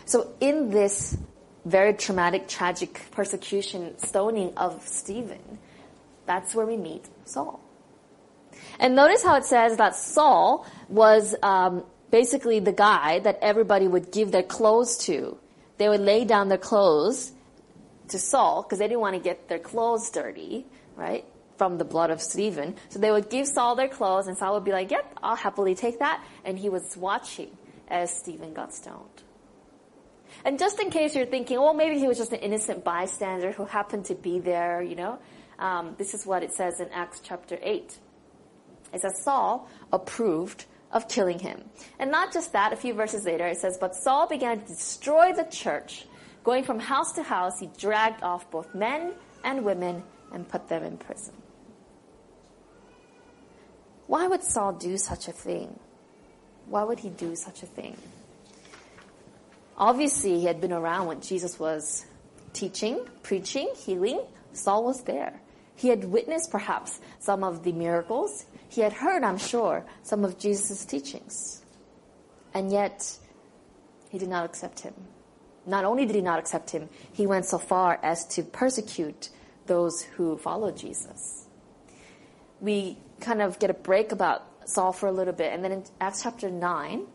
So 0.07 0.35
in 0.41 0.71
this 0.71 1.17
very 1.65 1.95
traumatic, 1.95 2.47
tragic 2.49 3.01
persecution, 3.11 3.99
stoning 3.99 4.53
of 4.57 4.87
Stephen, 4.87 5.59
that's 6.27 6.55
where 6.55 6.67
we 6.67 6.77
meet 6.77 7.05
Saul. 7.25 7.61
And 8.79 8.95
notice 8.95 9.23
how 9.23 9.37
it 9.37 9.45
says 9.45 9.77
that 9.77 9.95
Saul 9.95 10.67
was 10.89 11.35
um, 11.43 11.85
basically 12.11 12.61
the 12.61 12.73
guy 12.73 13.19
that 13.21 13.39
everybody 13.43 13.89
would 13.89 14.13
give 14.13 14.31
their 14.31 14.43
clothes 14.43 14.97
to. 15.07 15.39
They 15.79 15.89
would 15.89 16.01
lay 16.01 16.25
down 16.25 16.49
their 16.49 16.59
clothes 16.59 17.33
to 18.09 18.19
Saul 18.19 18.63
because 18.63 18.79
they 18.79 18.87
didn't 18.89 19.01
want 19.01 19.17
to 19.17 19.23
get 19.23 19.49
their 19.49 19.59
clothes 19.59 20.11
dirty, 20.11 20.67
right? 20.97 21.25
From 21.57 21.79
the 21.79 21.85
blood 21.85 22.11
of 22.11 22.21
Stephen. 22.21 22.77
So 22.91 22.99
they 22.99 23.11
would 23.11 23.31
give 23.31 23.47
Saul 23.47 23.75
their 23.75 23.89
clothes 23.89 24.27
and 24.27 24.37
Saul 24.37 24.55
would 24.55 24.65
be 24.65 24.73
like, 24.73 24.91
yep, 24.91 25.19
I'll 25.23 25.37
happily 25.37 25.75
take 25.75 25.99
that. 26.01 26.23
And 26.45 26.59
he 26.59 26.69
was 26.69 26.97
watching 26.97 27.57
as 27.89 28.17
Stephen 28.17 28.55
got 28.55 28.75
stoned. 28.75 29.23
And 30.45 30.59
just 30.59 30.79
in 30.81 30.91
case 30.91 31.17
you're 31.17 31.27
thinking, 31.27 31.59
well, 31.59 31.75
maybe 31.75 31.99
he 31.99 32.07
was 32.07 32.19
just 32.19 32.33
an 32.33 32.41
innocent 32.41 32.85
bystander 32.85 33.53
who 33.53 33.65
happened 33.65 34.05
to 34.07 34.15
be 34.15 34.41
there, 34.41 34.83
you 34.83 34.95
know, 34.95 35.19
um, 35.59 35.95
this 35.97 36.13
is 36.13 36.27
what 36.27 36.43
it 36.43 36.53
says 36.53 36.81
in 36.81 36.89
Acts 36.91 37.21
chapter 37.23 37.59
8. 37.63 37.99
It 38.93 39.01
says 39.01 39.23
Saul 39.23 39.69
approved 39.93 40.67
of 40.93 41.09
killing 41.09 41.39
him. 41.39 41.65
And 41.99 42.11
not 42.11 42.33
just 42.33 42.53
that, 42.53 42.73
a 42.73 42.77
few 42.77 42.95
verses 42.95 43.25
later 43.25 43.47
it 43.47 43.59
says, 43.59 43.79
But 43.81 43.97
Saul 43.97 44.27
began 44.29 44.61
to 44.61 44.67
destroy 44.67 45.33
the 45.33 45.45
church. 45.45 46.07
Going 46.45 46.63
from 46.63 46.79
house 46.79 47.13
to 47.13 47.23
house, 47.23 47.59
he 47.59 47.71
dragged 47.79 48.23
off 48.23 48.51
both 48.51 48.75
men 48.75 49.15
and 49.43 49.65
women 49.65 50.03
and 50.33 50.47
put 50.47 50.69
them 50.69 50.85
in 50.85 50.99
prison. 50.99 51.35
Why 54.07 54.27
would 54.27 54.43
Saul 54.43 54.73
do 54.73 54.99
such 54.99 55.29
a 55.29 55.33
thing? 55.33 55.79
Why 56.67 56.83
would 56.83 57.01
he 57.01 57.09
do 57.09 57.35
such 57.35 57.63
a 57.63 57.67
thing? 57.67 57.97
Obviously, 59.77 60.39
he 60.41 60.47
had 60.47 60.61
been 60.61 60.73
around 60.73 61.07
when 61.07 61.21
Jesus 61.21 61.59
was 61.59 62.07
teaching, 62.53 63.01
preaching, 63.23 63.73
healing. 63.77 64.23
Saul 64.53 64.85
was 64.85 65.03
there. 65.03 65.41
He 65.75 65.89
had 65.89 66.05
witnessed 66.05 66.51
perhaps 66.51 67.01
some 67.19 67.43
of 67.43 67.65
the 67.65 67.73
miracles. 67.73 68.47
He 68.69 68.81
had 68.81 68.93
heard, 68.93 69.25
I'm 69.25 69.39
sure, 69.39 69.85
some 70.03 70.25
of 70.25 70.39
Jesus' 70.39 70.85
teachings. 70.85 71.63
And 72.53 72.71
yet, 72.71 73.19
he 74.11 74.19
did 74.19 74.29
not 74.29 74.45
accept 74.45 74.81
him. 74.81 74.95
Not 75.67 75.85
only 75.85 76.07
did 76.07 76.15
he 76.15 76.23
not 76.23 76.39
accept 76.39 76.71
him, 76.71 76.89
he 77.13 77.27
went 77.27 77.47
so 77.47 77.59
far 77.59 77.99
as 78.03 78.27
to 78.29 78.43
persecute 78.43 79.31
those 79.67 80.03
who 80.03 80.37
followed 80.37 80.77
Jesus. 80.77 81.47
We 82.61 82.99
kind 83.21 83.43
of 83.43 83.59
get 83.59 83.71
a 83.71 83.75
break 83.75 84.13
about 84.13 84.45
Saul 84.67 84.93
for 84.93 85.09
a 85.09 85.13
little 85.13 85.33
bit, 85.33 85.53
and 85.53 85.65
then 85.65 85.73
in 85.73 85.85
Acts 86.01 86.23
chapter 86.23 86.51
9, 86.51 87.07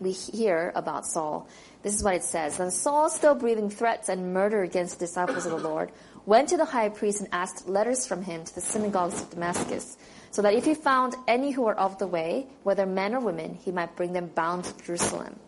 we 0.00 0.12
hear 0.12 0.72
about 0.74 1.06
Saul. 1.06 1.48
This 1.82 1.94
is 1.94 2.02
what 2.02 2.14
it 2.14 2.24
says. 2.24 2.56
Then 2.58 2.70
Saul, 2.70 3.10
still 3.10 3.34
breathing 3.34 3.70
threats 3.70 4.08
and 4.08 4.32
murder 4.32 4.62
against 4.62 4.98
the 4.98 5.06
disciples 5.06 5.46
of 5.46 5.52
the 5.52 5.68
Lord, 5.68 5.92
went 6.26 6.48
to 6.48 6.56
the 6.56 6.64
high 6.64 6.88
priest 6.88 7.20
and 7.20 7.28
asked 7.32 7.68
letters 7.68 8.06
from 8.06 8.22
him 8.22 8.44
to 8.44 8.54
the 8.54 8.60
synagogues 8.60 9.20
of 9.20 9.30
Damascus, 9.30 9.96
so 10.30 10.42
that 10.42 10.54
if 10.54 10.64
he 10.64 10.74
found 10.74 11.14
any 11.28 11.52
who 11.52 11.62
were 11.62 11.78
of 11.78 11.98
the 11.98 12.06
way, 12.06 12.46
whether 12.62 12.86
men 12.86 13.14
or 13.14 13.20
women, 13.20 13.54
he 13.54 13.70
might 13.70 13.96
bring 13.96 14.12
them 14.12 14.26
bound 14.34 14.64
to 14.64 14.84
Jerusalem. 14.84 15.38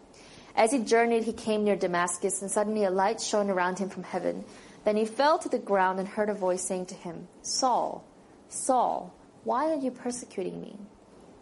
As 0.55 0.73
he 0.73 0.79
journeyed, 0.79 1.25
he 1.25 1.33
came 1.33 1.65
near 1.65 1.77
Damascus, 1.77 2.41
and 2.41 2.51
suddenly 2.51 2.85
a 2.85 2.91
light 2.91 3.21
shone 3.21 3.51
around 3.51 3.79
him 3.79 3.89
from 3.89 4.05
heaven. 4.05 4.45
Then 4.85 4.97
he 4.97 5.05
fell 5.05 5.39
to 5.39 5.49
the 5.49 5.59
ground 5.59 5.99
and 5.99 6.09
heard 6.09 6.31
a 6.31 6.35
voice 6.35 6.63
saying 6.67 6.87
to 6.87 6.95
him, 6.95 7.29
Saul, 7.43 8.05
Saul, 8.49 9.13
why 9.45 9.71
are 9.71 9.77
you 9.77 9.91
persecuting 9.91 10.61
me? 10.61 10.79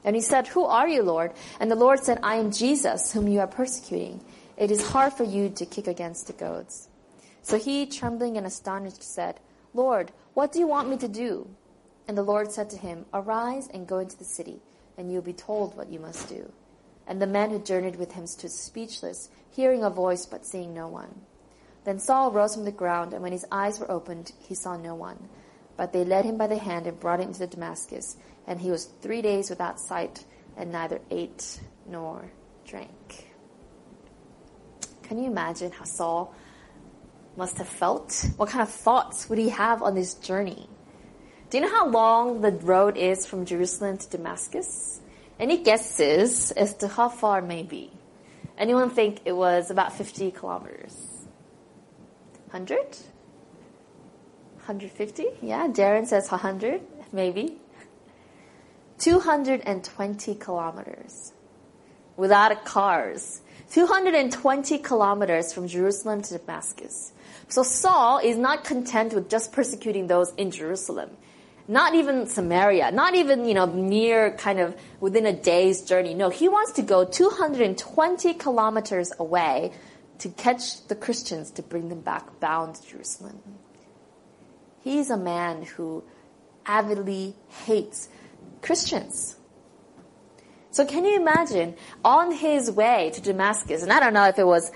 And 0.05 0.15
he 0.15 0.23
said, 0.23 0.49
Who 0.49 0.65
are 0.65 0.87
you, 0.87 1.03
Lord? 1.03 1.33
And 1.59 1.71
the 1.71 1.77
Lord 1.77 2.01
said, 2.05 2.21
I 2.23 2.37
am 2.37 2.53
Jesus, 2.53 3.13
whom 3.13 3.27
you 3.27 3.41
are 3.41 3.47
persecuting. 3.47 4.23
It 4.57 4.71
is 4.71 4.91
hard 4.91 5.15
for 5.15 5.25
you 5.25 5.49
to 5.49 5.67
kick 5.67 5.87
against 5.87 6.27
the 6.27 6.33
goads. 6.35 6.89
So 7.43 7.59
he, 7.59 7.87
trembling 7.87 8.37
and 8.37 8.47
astonished, 8.47 9.03
said, 9.03 9.41
Lord, 9.73 10.13
what 10.35 10.53
do 10.53 10.59
you 10.59 10.67
want 10.67 10.89
me 10.89 10.97
to 10.99 11.09
do? 11.09 11.49
And 12.07 12.17
the 12.17 12.23
Lord 12.23 12.53
said 12.53 12.71
to 12.71 12.77
him, 12.77 13.07
Arise 13.13 13.69
and 13.73 13.87
go 13.87 13.99
into 13.99 14.17
the 14.17 14.25
city, 14.25 14.61
and 14.97 15.11
you 15.11 15.17
will 15.17 15.23
be 15.23 15.33
told 15.33 15.77
what 15.77 15.91
you 15.91 15.99
must 15.99 16.29
do. 16.29 16.53
And 17.07 17.21
the 17.21 17.27
man 17.27 17.51
who 17.51 17.59
journeyed 17.59 17.97
with 17.97 18.13
him 18.13 18.27
stood 18.27 18.51
speechless, 18.51 19.31
hearing 19.51 19.83
a 19.83 19.91
voice 19.91 20.27
but 20.27 20.47
seeing 20.47 20.75
no 20.75 20.89
one. 20.89 21.23
Then 21.85 21.99
Saul 21.99 22.31
rose 22.31 22.55
from 22.55 22.65
the 22.65 22.73
ground, 22.73 23.13
and 23.13 23.23
when 23.23 23.33
his 23.33 23.47
eyes 23.53 23.79
were 23.79 23.91
opened, 23.91 24.33
he 24.39 24.55
saw 24.55 24.77
no 24.77 24.95
one. 24.95 25.29
But 25.77 25.93
they 25.93 26.05
led 26.05 26.25
him 26.25 26.37
by 26.37 26.47
the 26.47 26.59
hand 26.59 26.87
and 26.87 26.99
brought 26.99 27.21
him 27.21 27.33
to 27.35 27.47
Damascus 27.47 28.17
and 28.47 28.61
he 28.61 28.71
was 28.71 28.87
three 29.01 29.23
days 29.23 29.51
without 29.51 29.81
sight 29.81 30.25
and 30.57 30.71
neither 30.71 31.01
ate 31.11 31.61
nor 31.87 32.31
drank. 32.67 33.31
Can 35.03 35.19
you 35.19 35.27
imagine 35.27 35.71
how 35.73 35.85
Saul 35.85 36.35
must 37.37 37.59
have 37.59 37.69
felt? 37.69 38.27
What 38.37 38.51
kind 38.51 38.63
of 38.63 38.71
thoughts 38.71 39.29
would 39.29 39.39
he 39.39 39.51
have 39.51 39.83
on 39.83 39.95
this 39.95 40.15
journey? 40.15 40.69
Do 41.51 41.59
you 41.59 41.65
know 41.65 41.71
how 41.71 41.89
long 41.89 42.41
the 42.41 42.53
road 42.53 42.97
is 42.97 43.27
from 43.27 43.45
Jerusalem 43.45 43.99
to 43.99 44.09
Damascus? 44.09 45.01
Any 45.39 45.63
guesses 45.63 46.53
as 46.53 46.75
to 46.75 46.89
how 46.89 47.09
far 47.09 47.41
it 47.41 47.47
may 47.47 47.63
be? 47.63 47.93
Anyone 48.57 48.91
think 48.91 49.21
it 49.25 49.33
was 49.33 49.71
about 49.71 49.93
50 49.93 50.31
kilometers? 50.31 50.97
100? 52.51 52.97
150? 54.67 55.27
Yeah, 55.43 55.69
Darren 55.69 56.07
says 56.07 56.31
100, 56.31 56.81
maybe. 57.13 57.59
220 58.99 60.35
kilometers 60.37 61.35
without 62.17 62.65
cars. 62.65 63.43
220 63.73 64.79
kilometers 64.79 65.53
from 65.53 65.69
Jerusalem 65.69 66.23
to 66.23 66.39
Damascus. 66.39 67.13
So 67.49 67.63
Saul 67.63 68.19
is 68.19 68.39
not 68.39 68.65
content 68.65 69.13
with 69.13 69.29
just 69.29 69.53
persecuting 69.53 70.07
those 70.07 70.33
in 70.39 70.51
Jerusalem. 70.51 71.11
Not 71.69 71.95
even 71.95 72.27
Samaria, 72.27 72.91
not 72.91 73.15
even, 73.15 73.45
you 73.45 73.53
know, 73.53 73.67
near 73.67 74.33
kind 74.33 74.61
of 74.61 74.75
within 75.01 75.27
a 75.27 75.33
day's 75.35 75.83
journey. 75.83 76.15
No, 76.15 76.31
he 76.31 76.49
wants 76.49 76.73
to 76.73 76.83
go 76.83 77.05
220 77.05 78.33
kilometers 78.35 79.13
away 79.19 79.73
to 80.21 80.31
catch 80.31 80.87
the 80.89 80.95
Christians 80.95 81.51
to 81.53 81.63
bring 81.63 81.91
them 81.91 82.01
back 82.01 82.41
bound 82.41 82.77
to 82.77 82.87
Jerusalem. 82.87 83.41
He's 84.85 85.09
a 85.09 85.17
man 85.17 85.63
who 85.63 86.05
avidly 86.67 87.35
hates 87.65 88.11
Christians. 88.61 89.37
So 90.71 90.85
can 90.85 91.07
you 91.07 91.17
imagine 91.17 91.75
on 92.05 92.33
his 92.33 92.71
way 92.71 93.11
to 93.15 93.23
Damascus, 93.23 93.83
and 93.83 93.91
I 93.91 93.99
don't 93.99 94.13
know 94.13 94.27
if 94.27 94.39
it 94.39 94.47
was, 94.47 94.71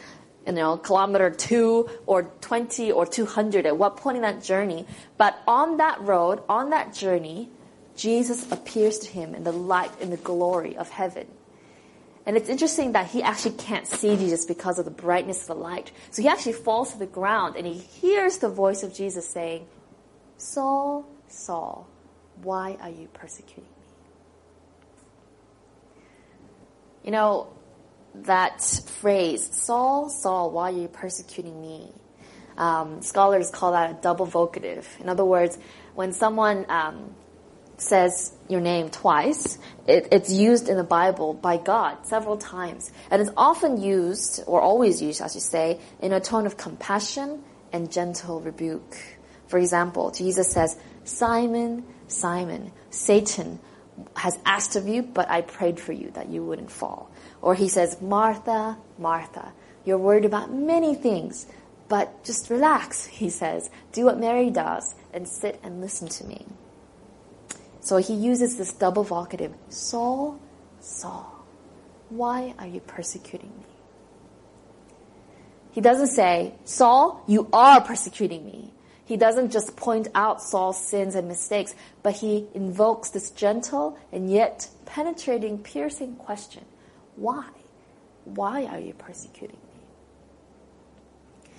you 0.46 0.52
know, 0.52 0.78
kilometer 0.78 1.28
two 1.28 1.90
or 2.06 2.22
20 2.22 2.90
or 2.90 3.04
200 3.04 3.66
at 3.66 3.76
what 3.76 3.98
point 3.98 4.16
in 4.16 4.22
that 4.22 4.42
journey, 4.42 4.86
but 5.18 5.38
on 5.46 5.76
that 5.76 6.00
road, 6.00 6.42
on 6.48 6.70
that 6.70 6.94
journey, 6.94 7.50
Jesus 7.94 8.50
appears 8.50 8.98
to 9.00 9.10
him 9.10 9.34
in 9.34 9.44
the 9.44 9.52
light, 9.52 9.90
in 10.00 10.08
the 10.08 10.16
glory 10.16 10.74
of 10.74 10.88
heaven. 10.88 11.26
And 12.24 12.34
it's 12.36 12.48
interesting 12.48 12.92
that 12.92 13.08
he 13.08 13.22
actually 13.22 13.56
can't 13.56 13.86
see 13.86 14.16
Jesus 14.16 14.46
because 14.46 14.78
of 14.78 14.86
the 14.86 14.90
brightness 14.90 15.42
of 15.42 15.48
the 15.48 15.62
light. 15.62 15.92
So 16.12 16.22
he 16.22 16.28
actually 16.28 16.52
falls 16.54 16.92
to 16.92 16.98
the 16.98 17.06
ground 17.06 17.56
and 17.56 17.66
he 17.66 17.74
hears 17.74 18.38
the 18.38 18.48
voice 18.48 18.82
of 18.82 18.94
Jesus 18.94 19.28
saying, 19.28 19.66
Saul, 20.38 21.06
Saul, 21.28 21.86
why 22.42 22.76
are 22.80 22.90
you 22.90 23.08
persecuting 23.12 23.64
me? 23.64 23.70
You 27.04 27.10
know, 27.10 27.48
that 28.14 28.62
phrase, 29.00 29.48
Saul, 29.52 30.08
Saul, 30.08 30.50
why 30.50 30.70
are 30.70 30.78
you 30.78 30.88
persecuting 30.88 31.60
me? 31.60 31.92
Um, 32.56 33.02
scholars 33.02 33.50
call 33.50 33.72
that 33.72 33.90
a 33.90 33.94
double 33.94 34.26
vocative. 34.26 34.84
In 35.00 35.08
other 35.08 35.24
words, 35.24 35.58
when 35.94 36.12
someone 36.12 36.66
um, 36.68 37.14
says 37.80 38.32
your 38.48 38.60
name 38.60 38.90
twice. 38.90 39.58
It, 39.86 40.08
it's 40.12 40.32
used 40.32 40.68
in 40.68 40.76
the 40.76 40.84
Bible 40.84 41.32
by 41.32 41.56
God 41.56 42.06
several 42.06 42.36
times. 42.36 42.90
And 43.10 43.22
it's 43.22 43.30
often 43.36 43.80
used, 43.80 44.42
or 44.46 44.60
always 44.60 45.00
used, 45.00 45.22
as 45.22 45.34
you 45.34 45.40
say, 45.40 45.80
in 46.00 46.12
a 46.12 46.20
tone 46.20 46.46
of 46.46 46.56
compassion 46.56 47.42
and 47.72 47.90
gentle 47.90 48.40
rebuke. 48.40 49.17
For 49.48 49.58
example, 49.58 50.10
Jesus 50.10 50.50
says, 50.50 50.78
Simon, 51.04 51.84
Simon, 52.06 52.72
Satan 52.90 53.58
has 54.16 54.38
asked 54.44 54.76
of 54.76 54.86
you, 54.86 55.02
but 55.02 55.28
I 55.28 55.40
prayed 55.40 55.80
for 55.80 55.92
you 55.92 56.10
that 56.12 56.28
you 56.28 56.44
wouldn't 56.44 56.70
fall. 56.70 57.10
Or 57.42 57.54
he 57.54 57.68
says, 57.68 58.00
Martha, 58.00 58.78
Martha, 58.98 59.52
you're 59.84 59.98
worried 59.98 60.24
about 60.24 60.52
many 60.52 60.94
things, 60.94 61.46
but 61.88 62.24
just 62.24 62.50
relax, 62.50 63.06
he 63.20 63.30
says. 63.30 63.70
Do 63.92 64.04
what 64.04 64.18
Mary 64.18 64.50
does 64.50 64.94
and 65.12 65.26
sit 65.26 65.58
and 65.62 65.80
listen 65.80 66.08
to 66.08 66.24
me. 66.24 66.46
So 67.80 67.96
he 67.96 68.14
uses 68.14 68.58
this 68.58 68.72
double 68.72 69.04
vocative, 69.04 69.54
Saul, 69.70 70.38
Saul, 70.80 71.46
why 72.10 72.54
are 72.58 72.66
you 72.66 72.80
persecuting 72.80 73.50
me? 73.56 73.64
He 75.72 75.80
doesn't 75.80 76.08
say, 76.08 76.54
Saul, 76.64 77.22
you 77.26 77.48
are 77.52 77.80
persecuting 77.80 78.44
me. 78.44 78.72
He 79.08 79.16
doesn't 79.16 79.52
just 79.52 79.74
point 79.74 80.08
out 80.14 80.42
Saul's 80.42 80.78
sins 80.78 81.14
and 81.14 81.26
mistakes, 81.26 81.74
but 82.02 82.12
he 82.12 82.46
invokes 82.52 83.08
this 83.08 83.30
gentle 83.30 83.98
and 84.12 84.30
yet 84.30 84.68
penetrating, 84.84 85.56
piercing 85.56 86.16
question. 86.16 86.62
Why? 87.16 87.48
Why 88.26 88.66
are 88.66 88.78
you 88.78 88.92
persecuting 88.92 89.56
me? 89.56 91.50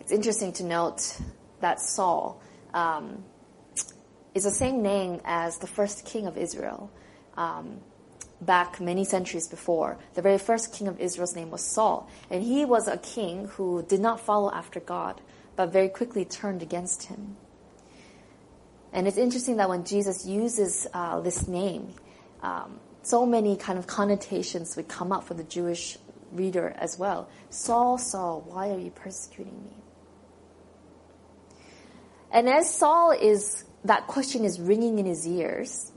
It's 0.00 0.10
interesting 0.10 0.52
to 0.54 0.64
note 0.64 1.20
that 1.60 1.78
Saul, 1.78 2.42
um, 2.74 3.22
is 4.34 4.42
the 4.42 4.50
same 4.50 4.82
name 4.82 5.20
as 5.24 5.58
the 5.58 5.68
first 5.68 6.06
king 6.06 6.26
of 6.26 6.36
Israel. 6.36 6.90
Um, 7.36 7.78
back 8.40 8.80
many 8.80 9.04
centuries 9.04 9.46
before, 9.46 9.96
the 10.14 10.22
very 10.22 10.38
first 10.38 10.74
king 10.74 10.88
of 10.88 10.98
Israel's 10.98 11.36
name 11.36 11.52
was 11.52 11.62
Saul. 11.62 12.10
And 12.30 12.42
he 12.42 12.64
was 12.64 12.88
a 12.88 12.98
king 12.98 13.46
who 13.46 13.84
did 13.88 14.00
not 14.00 14.18
follow 14.18 14.50
after 14.52 14.80
God, 14.80 15.20
but 15.56 15.72
very 15.72 15.88
quickly 15.88 16.24
turned 16.24 16.62
against 16.62 17.04
him. 17.04 17.36
And 18.92 19.08
it's 19.08 19.16
interesting 19.16 19.56
that 19.56 19.68
when 19.68 19.84
Jesus 19.84 20.26
uses 20.26 20.86
uh, 20.94 21.20
this 21.20 21.48
name, 21.48 21.92
um, 22.42 22.78
so 23.02 23.26
many 23.26 23.56
kind 23.56 23.78
of 23.78 23.86
connotations 23.86 24.76
would 24.76 24.88
come 24.88 25.12
up 25.12 25.24
for 25.24 25.34
the 25.34 25.44
Jewish 25.44 25.98
reader 26.32 26.74
as 26.78 26.98
well. 26.98 27.28
Saul, 27.50 27.98
Saul, 27.98 28.44
why 28.46 28.70
are 28.70 28.78
you 28.78 28.90
persecuting 28.90 29.62
me? 29.64 29.76
And 32.30 32.48
as 32.48 32.72
Saul 32.72 33.12
is 33.12 33.64
that 33.86 34.06
question 34.06 34.44
is 34.44 34.60
ringing 34.60 34.98
in 34.98 35.06
his 35.06 35.26
ears. 35.26 35.92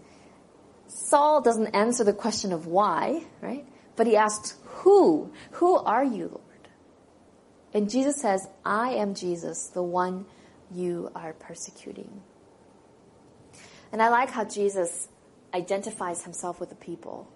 Saul 0.87 1.41
doesn't 1.41 1.67
answer 1.67 2.03
the 2.03 2.13
question 2.13 2.53
of 2.53 2.67
why, 2.67 3.23
right? 3.41 3.65
But 3.95 4.07
he 4.07 4.15
asks, 4.15 4.55
Who? 4.63 5.31
Who 5.53 5.75
are 5.75 6.03
you? 6.03 6.39
And 7.73 7.89
Jesus 7.89 8.17
says, 8.17 8.47
I 8.65 8.91
am 8.91 9.13
Jesus, 9.13 9.67
the 9.67 9.83
one 9.83 10.25
you 10.71 11.11
are 11.15 11.33
persecuting. 11.33 12.21
And 13.91 14.01
I 14.01 14.09
like 14.09 14.31
how 14.31 14.45
Jesus 14.45 15.07
identifies 15.53 16.23
himself 16.23 16.59
with 16.59 16.69
the 16.69 16.75
people. 16.75 17.27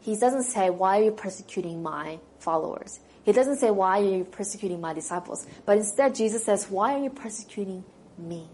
He 0.00 0.16
doesn't 0.16 0.44
say, 0.44 0.70
Why 0.70 1.00
are 1.00 1.04
you 1.04 1.10
persecuting 1.10 1.82
my 1.82 2.18
followers? 2.38 3.00
He 3.24 3.32
doesn't 3.32 3.56
say, 3.56 3.70
Why 3.70 4.00
are 4.00 4.04
you 4.04 4.24
persecuting 4.24 4.80
my 4.80 4.94
disciples? 4.94 5.46
But 5.66 5.76
instead, 5.78 6.14
Jesus 6.14 6.44
says, 6.44 6.70
Why 6.70 6.94
are 6.94 7.02
you 7.02 7.10
persecuting 7.10 7.84
me? 8.16 8.48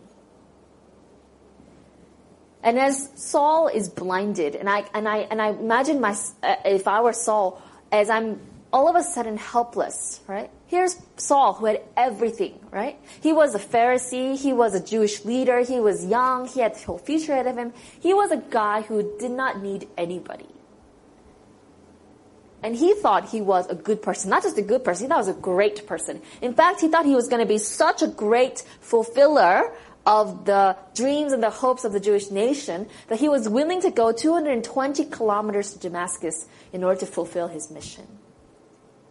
And 2.62 2.80
as 2.80 3.10
Saul 3.14 3.68
is 3.68 3.88
blinded, 3.88 4.56
and 4.56 4.68
I 4.68 4.84
and 4.92 5.08
I 5.08 5.18
and 5.18 5.40
I 5.40 5.50
imagine 5.50 6.00
my 6.00 6.16
uh, 6.42 6.56
if 6.64 6.88
I 6.88 7.00
were 7.00 7.12
Saul, 7.12 7.62
as 7.92 8.10
I'm 8.10 8.40
all 8.76 8.90
of 8.90 8.94
a 8.94 9.02
sudden 9.02 9.38
helpless, 9.38 10.20
right? 10.26 10.50
Here's 10.66 11.00
Saul 11.16 11.54
who 11.54 11.64
had 11.64 11.80
everything, 11.96 12.60
right? 12.70 13.00
He 13.22 13.32
was 13.32 13.54
a 13.54 13.58
Pharisee, 13.58 14.38
he 14.38 14.52
was 14.52 14.74
a 14.74 14.84
Jewish 14.84 15.24
leader, 15.24 15.60
he 15.60 15.80
was 15.80 16.04
young, 16.04 16.46
he 16.46 16.60
had 16.60 16.74
the 16.74 16.84
whole 16.84 16.98
future 16.98 17.32
ahead 17.32 17.46
of 17.46 17.56
him. 17.56 17.72
He 17.98 18.12
was 18.12 18.30
a 18.30 18.36
guy 18.36 18.82
who 18.82 19.16
did 19.18 19.30
not 19.30 19.62
need 19.62 19.88
anybody. 19.96 20.50
And 22.62 22.76
he 22.76 22.92
thought 22.92 23.30
he 23.30 23.40
was 23.40 23.66
a 23.68 23.74
good 23.74 24.02
person, 24.02 24.28
not 24.28 24.42
just 24.42 24.58
a 24.58 24.62
good 24.62 24.84
person, 24.84 25.06
he 25.06 25.08
thought 25.08 25.24
he 25.24 25.30
was 25.30 25.38
a 25.38 25.40
great 25.40 25.86
person. 25.86 26.20
In 26.42 26.52
fact, 26.52 26.82
he 26.82 26.88
thought 26.88 27.06
he 27.06 27.14
was 27.14 27.28
going 27.28 27.40
to 27.40 27.48
be 27.48 27.56
such 27.56 28.02
a 28.02 28.08
great 28.08 28.62
fulfiller 28.82 29.72
of 30.04 30.44
the 30.44 30.76
dreams 30.94 31.32
and 31.32 31.42
the 31.42 31.48
hopes 31.48 31.86
of 31.86 31.92
the 31.92 32.00
Jewish 32.00 32.30
nation 32.30 32.88
that 33.08 33.20
he 33.20 33.30
was 33.30 33.48
willing 33.48 33.80
to 33.80 33.90
go 33.90 34.12
220 34.12 35.06
kilometers 35.06 35.72
to 35.72 35.78
Damascus 35.78 36.46
in 36.74 36.84
order 36.84 37.00
to 37.00 37.06
fulfill 37.06 37.48
his 37.48 37.70
mission. 37.70 38.06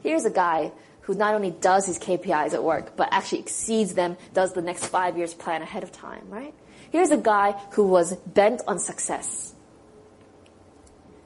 Here's 0.05 0.23
a 0.23 0.29
guy 0.29 0.71
who 1.01 1.15
not 1.15 1.33
only 1.33 1.49
does 1.49 1.87
his 1.87 1.97
KPIs 1.97 2.53
at 2.53 2.63
work, 2.63 2.95
but 2.95 3.09
actually 3.11 3.39
exceeds 3.39 3.95
them, 3.95 4.17
does 4.35 4.53
the 4.53 4.61
next 4.61 4.85
five 4.85 5.17
years 5.17 5.33
plan 5.33 5.63
ahead 5.63 5.81
of 5.81 5.91
time, 5.91 6.29
right? 6.29 6.53
Here's 6.91 7.09
a 7.09 7.17
guy 7.17 7.53
who 7.71 7.87
was 7.87 8.15
bent 8.17 8.61
on 8.67 8.77
success. 8.77 9.55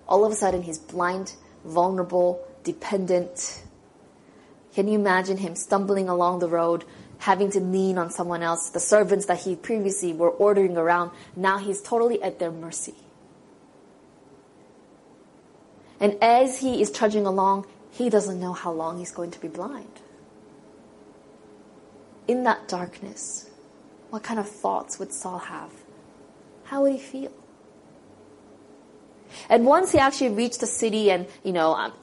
All 0.08 0.24
of 0.24 0.32
a 0.32 0.36
sudden, 0.36 0.62
he's 0.62 0.80
blind, 0.80 1.34
vulnerable, 1.66 2.42
dependent. 2.64 3.64
Can 4.74 4.88
you 4.88 4.98
imagine 4.98 5.36
him 5.36 5.56
stumbling 5.56 6.08
along 6.08 6.40
the 6.40 6.48
road, 6.48 6.86
having 7.18 7.52
to 7.52 7.60
lean 7.60 7.98
on 7.98 8.10
someone 8.10 8.42
else. 8.42 8.70
The 8.70 8.80
servants 8.80 9.26
that 9.26 9.40
he 9.40 9.58
previously 9.58 10.14
were 10.14 10.30
ordering 10.30 10.78
around, 10.78 11.12
now 11.36 11.58
he's 11.58 11.82
totally 11.82 12.24
at 12.24 12.40
their 12.40 12.52
mercy. 12.52 12.96
And 16.00 16.16
as 16.22 16.60
he 16.60 16.82
is 16.82 16.90
trudging 16.90 17.26
along, 17.26 17.68
he 17.92 18.10
doesn't 18.10 18.40
know 18.40 18.54
how 18.54 18.72
long 18.72 19.00
he's 19.00 19.12
going 19.12 19.32
to 19.32 19.40
be 19.40 19.48
blind. 19.48 20.02
In 22.28 22.44
that 22.44 22.68
darkness, 22.68 23.50
what 24.10 24.24
kind 24.24 24.40
of 24.40 24.48
thoughts 24.48 25.00
would 25.00 25.12
Saul 25.12 25.40
have? 25.40 25.72
How 26.66 26.84
would 26.84 26.94
he 26.94 27.00
feel? 27.00 27.32
And 29.50 29.66
once 29.66 29.92
he 29.92 30.00
actually 30.00 30.30
reached 30.30 30.60
the 30.60 30.68
city 30.68 31.12
and, 31.12 31.28
you 31.44 31.52
know, 31.52 31.74
um, 31.74 31.94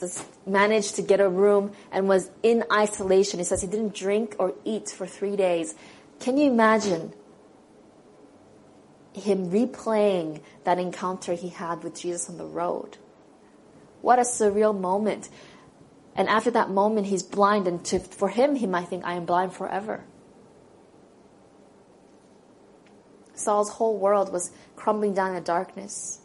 managed 0.46 0.96
to 0.96 1.02
get 1.02 1.20
a 1.20 1.28
room 1.28 1.72
and 1.90 2.08
was 2.08 2.30
in 2.42 2.64
isolation, 2.72 3.38
he 3.38 3.44
says 3.44 3.62
he 3.62 3.68
didn't 3.68 3.94
drink 3.94 4.36
or 4.38 4.54
eat 4.64 4.88
for 4.88 5.06
three 5.06 5.36
days. 5.36 5.74
Can 6.20 6.36
you 6.36 6.50
imagine 6.50 7.12
him 9.12 9.50
replaying 9.50 10.40
that 10.64 10.78
encounter 10.78 11.34
he 11.34 11.48
had 11.48 11.82
with 11.82 12.00
Jesus 12.00 12.28
on 12.28 12.38
the 12.38 12.44
road? 12.44 12.96
What 14.02 14.18
a 14.18 14.22
surreal 14.22 14.78
moment. 14.78 15.28
And 16.16 16.28
after 16.28 16.50
that 16.50 16.70
moment, 16.70 17.06
he's 17.06 17.22
blind, 17.22 17.68
and 17.68 17.84
to, 17.86 18.00
for 18.00 18.28
him, 18.28 18.56
he 18.56 18.66
might 18.66 18.88
think, 18.88 19.04
I 19.04 19.14
am 19.14 19.26
blind 19.26 19.52
forever. 19.52 20.04
Saul's 23.34 23.70
whole 23.70 23.98
world 23.98 24.32
was 24.32 24.50
crumbling 24.76 25.12
down 25.12 25.36
in 25.36 25.42
darkness 25.42 26.20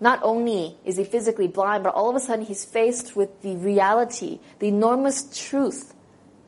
not 0.00 0.18
only 0.22 0.76
is 0.84 0.96
he 0.96 1.04
physically 1.04 1.46
blind, 1.46 1.84
but 1.84 1.94
all 1.94 2.08
of 2.08 2.16
a 2.16 2.20
sudden 2.20 2.44
he's 2.44 2.64
faced 2.64 3.14
with 3.14 3.42
the 3.42 3.54
reality, 3.56 4.40
the 4.58 4.68
enormous 4.68 5.46
truth 5.46 5.94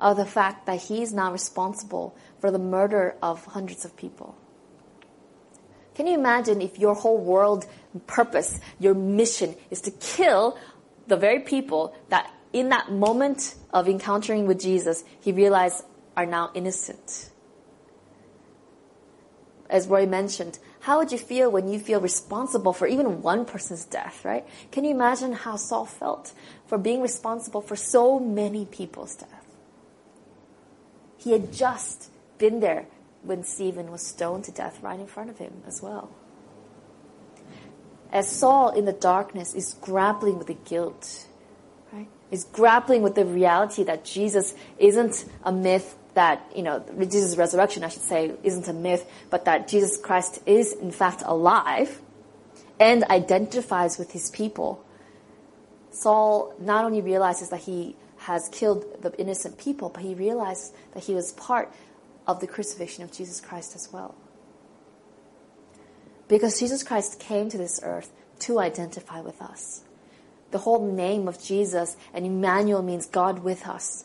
of 0.00 0.16
the 0.16 0.24
fact 0.24 0.66
that 0.66 0.80
he 0.80 1.02
is 1.02 1.12
now 1.12 1.30
responsible 1.30 2.16
for 2.40 2.50
the 2.50 2.58
murder 2.58 3.14
of 3.22 3.44
hundreds 3.44 3.84
of 3.84 3.94
people. 3.96 4.34
Can 5.94 6.06
you 6.06 6.14
imagine 6.14 6.62
if 6.62 6.78
your 6.78 6.94
whole 6.94 7.18
world 7.18 7.66
purpose, 8.06 8.58
your 8.80 8.94
mission 8.94 9.54
is 9.70 9.82
to 9.82 9.90
kill 9.90 10.58
the 11.06 11.16
very 11.16 11.40
people 11.40 11.94
that 12.08 12.32
in 12.52 12.68
that 12.68 12.92
moment 12.92 13.54
of 13.72 13.88
encountering 13.88 14.46
with 14.46 14.60
Jesus, 14.60 15.04
he 15.20 15.32
realized 15.32 15.84
are 16.16 16.26
now 16.26 16.50
innocent? 16.54 17.30
As 19.70 19.86
Roy 19.86 20.04
mentioned, 20.04 20.58
How 20.80 20.98
would 20.98 21.12
you 21.12 21.18
feel 21.18 21.50
when 21.50 21.68
you 21.68 21.78
feel 21.78 22.00
responsible 22.00 22.72
for 22.72 22.86
even 22.86 23.22
one 23.22 23.44
person's 23.44 23.84
death, 23.84 24.24
right? 24.24 24.46
Can 24.70 24.84
you 24.84 24.90
imagine 24.90 25.32
how 25.32 25.56
Saul 25.56 25.86
felt 25.86 26.32
for 26.66 26.76
being 26.76 27.00
responsible 27.00 27.62
for 27.62 27.76
so 27.76 28.18
many 28.18 28.66
people's 28.66 29.16
death? 29.16 29.46
He 31.16 31.32
had 31.32 31.52
just 31.52 32.10
been 32.38 32.60
there 32.60 32.86
when 33.22 33.44
Stephen 33.44 33.90
was 33.90 34.04
stoned 34.04 34.44
to 34.44 34.50
death 34.50 34.82
right 34.82 34.98
in 34.98 35.06
front 35.06 35.30
of 35.30 35.38
him 35.38 35.62
as 35.66 35.80
well. 35.80 36.10
As 38.12 38.28
Saul 38.28 38.70
in 38.70 38.84
the 38.84 38.92
darkness 38.92 39.54
is 39.54 39.74
grappling 39.80 40.36
with 40.36 40.48
the 40.48 40.54
guilt? 40.54 41.26
Is 42.32 42.44
grappling 42.44 43.02
with 43.02 43.14
the 43.14 43.24
reality 43.24 43.84
that 43.84 44.04
Jesus 44.04 44.54
isn't 44.78 45.24
a 45.44 45.52
myth 45.52 45.96
that, 46.14 46.50
you 46.56 46.62
know, 46.62 46.84
Jesus' 46.98 47.36
resurrection, 47.36 47.84
I 47.84 47.88
should 47.88 48.02
say, 48.02 48.32
isn't 48.42 48.66
a 48.68 48.72
myth, 48.72 49.08
but 49.30 49.44
that 49.44 49.68
Jesus 49.68 49.96
Christ 49.96 50.40
is 50.46 50.72
in 50.72 50.90
fact 50.90 51.22
alive 51.24 52.00
and 52.80 53.04
identifies 53.04 53.98
with 53.98 54.12
his 54.12 54.30
people. 54.30 54.84
Saul 55.90 56.54
not 56.58 56.84
only 56.84 57.00
realizes 57.00 57.50
that 57.50 57.60
he 57.60 57.96
has 58.16 58.48
killed 58.48 58.84
the 59.02 59.14
innocent 59.20 59.58
people, 59.58 59.88
but 59.90 60.02
he 60.02 60.14
realizes 60.14 60.72
that 60.94 61.04
he 61.04 61.14
was 61.14 61.32
part 61.32 61.72
of 62.26 62.40
the 62.40 62.46
crucifixion 62.46 63.04
of 63.04 63.12
Jesus 63.12 63.40
Christ 63.40 63.74
as 63.74 63.92
well. 63.92 64.14
Because 66.28 66.58
Jesus 66.58 66.82
Christ 66.82 67.20
came 67.20 67.50
to 67.50 67.58
this 67.58 67.80
earth 67.82 68.10
to 68.40 68.58
identify 68.58 69.20
with 69.20 69.42
us. 69.42 69.82
The 70.52 70.58
whole 70.58 70.86
name 70.92 71.28
of 71.28 71.42
Jesus 71.42 71.96
and 72.12 72.26
Emmanuel 72.26 72.82
means 72.82 73.06
God 73.06 73.40
with 73.40 73.66
us. 73.66 74.04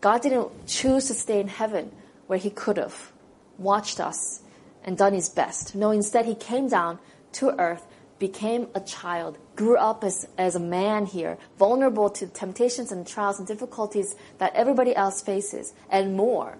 God 0.00 0.22
didn't 0.22 0.66
choose 0.66 1.08
to 1.08 1.14
stay 1.14 1.40
in 1.40 1.48
heaven 1.48 1.90
where 2.28 2.38
he 2.38 2.50
could 2.50 2.76
have 2.76 3.12
watched 3.58 3.98
us 4.00 4.42
and 4.84 4.96
done 4.96 5.12
his 5.12 5.28
best. 5.28 5.74
No, 5.74 5.90
instead 5.90 6.24
he 6.24 6.36
came 6.36 6.68
down 6.68 7.00
to 7.32 7.58
earth, 7.60 7.84
became 8.20 8.68
a 8.76 8.80
child, 8.80 9.38
grew 9.56 9.76
up 9.76 10.04
as, 10.04 10.28
as 10.38 10.54
a 10.54 10.60
man 10.60 11.04
here, 11.04 11.36
vulnerable 11.58 12.08
to 12.10 12.28
temptations 12.28 12.92
and 12.92 13.04
trials 13.04 13.40
and 13.40 13.48
difficulties 13.48 14.14
that 14.38 14.54
everybody 14.54 14.94
else 14.94 15.20
faces, 15.20 15.74
and 15.90 16.16
more. 16.16 16.58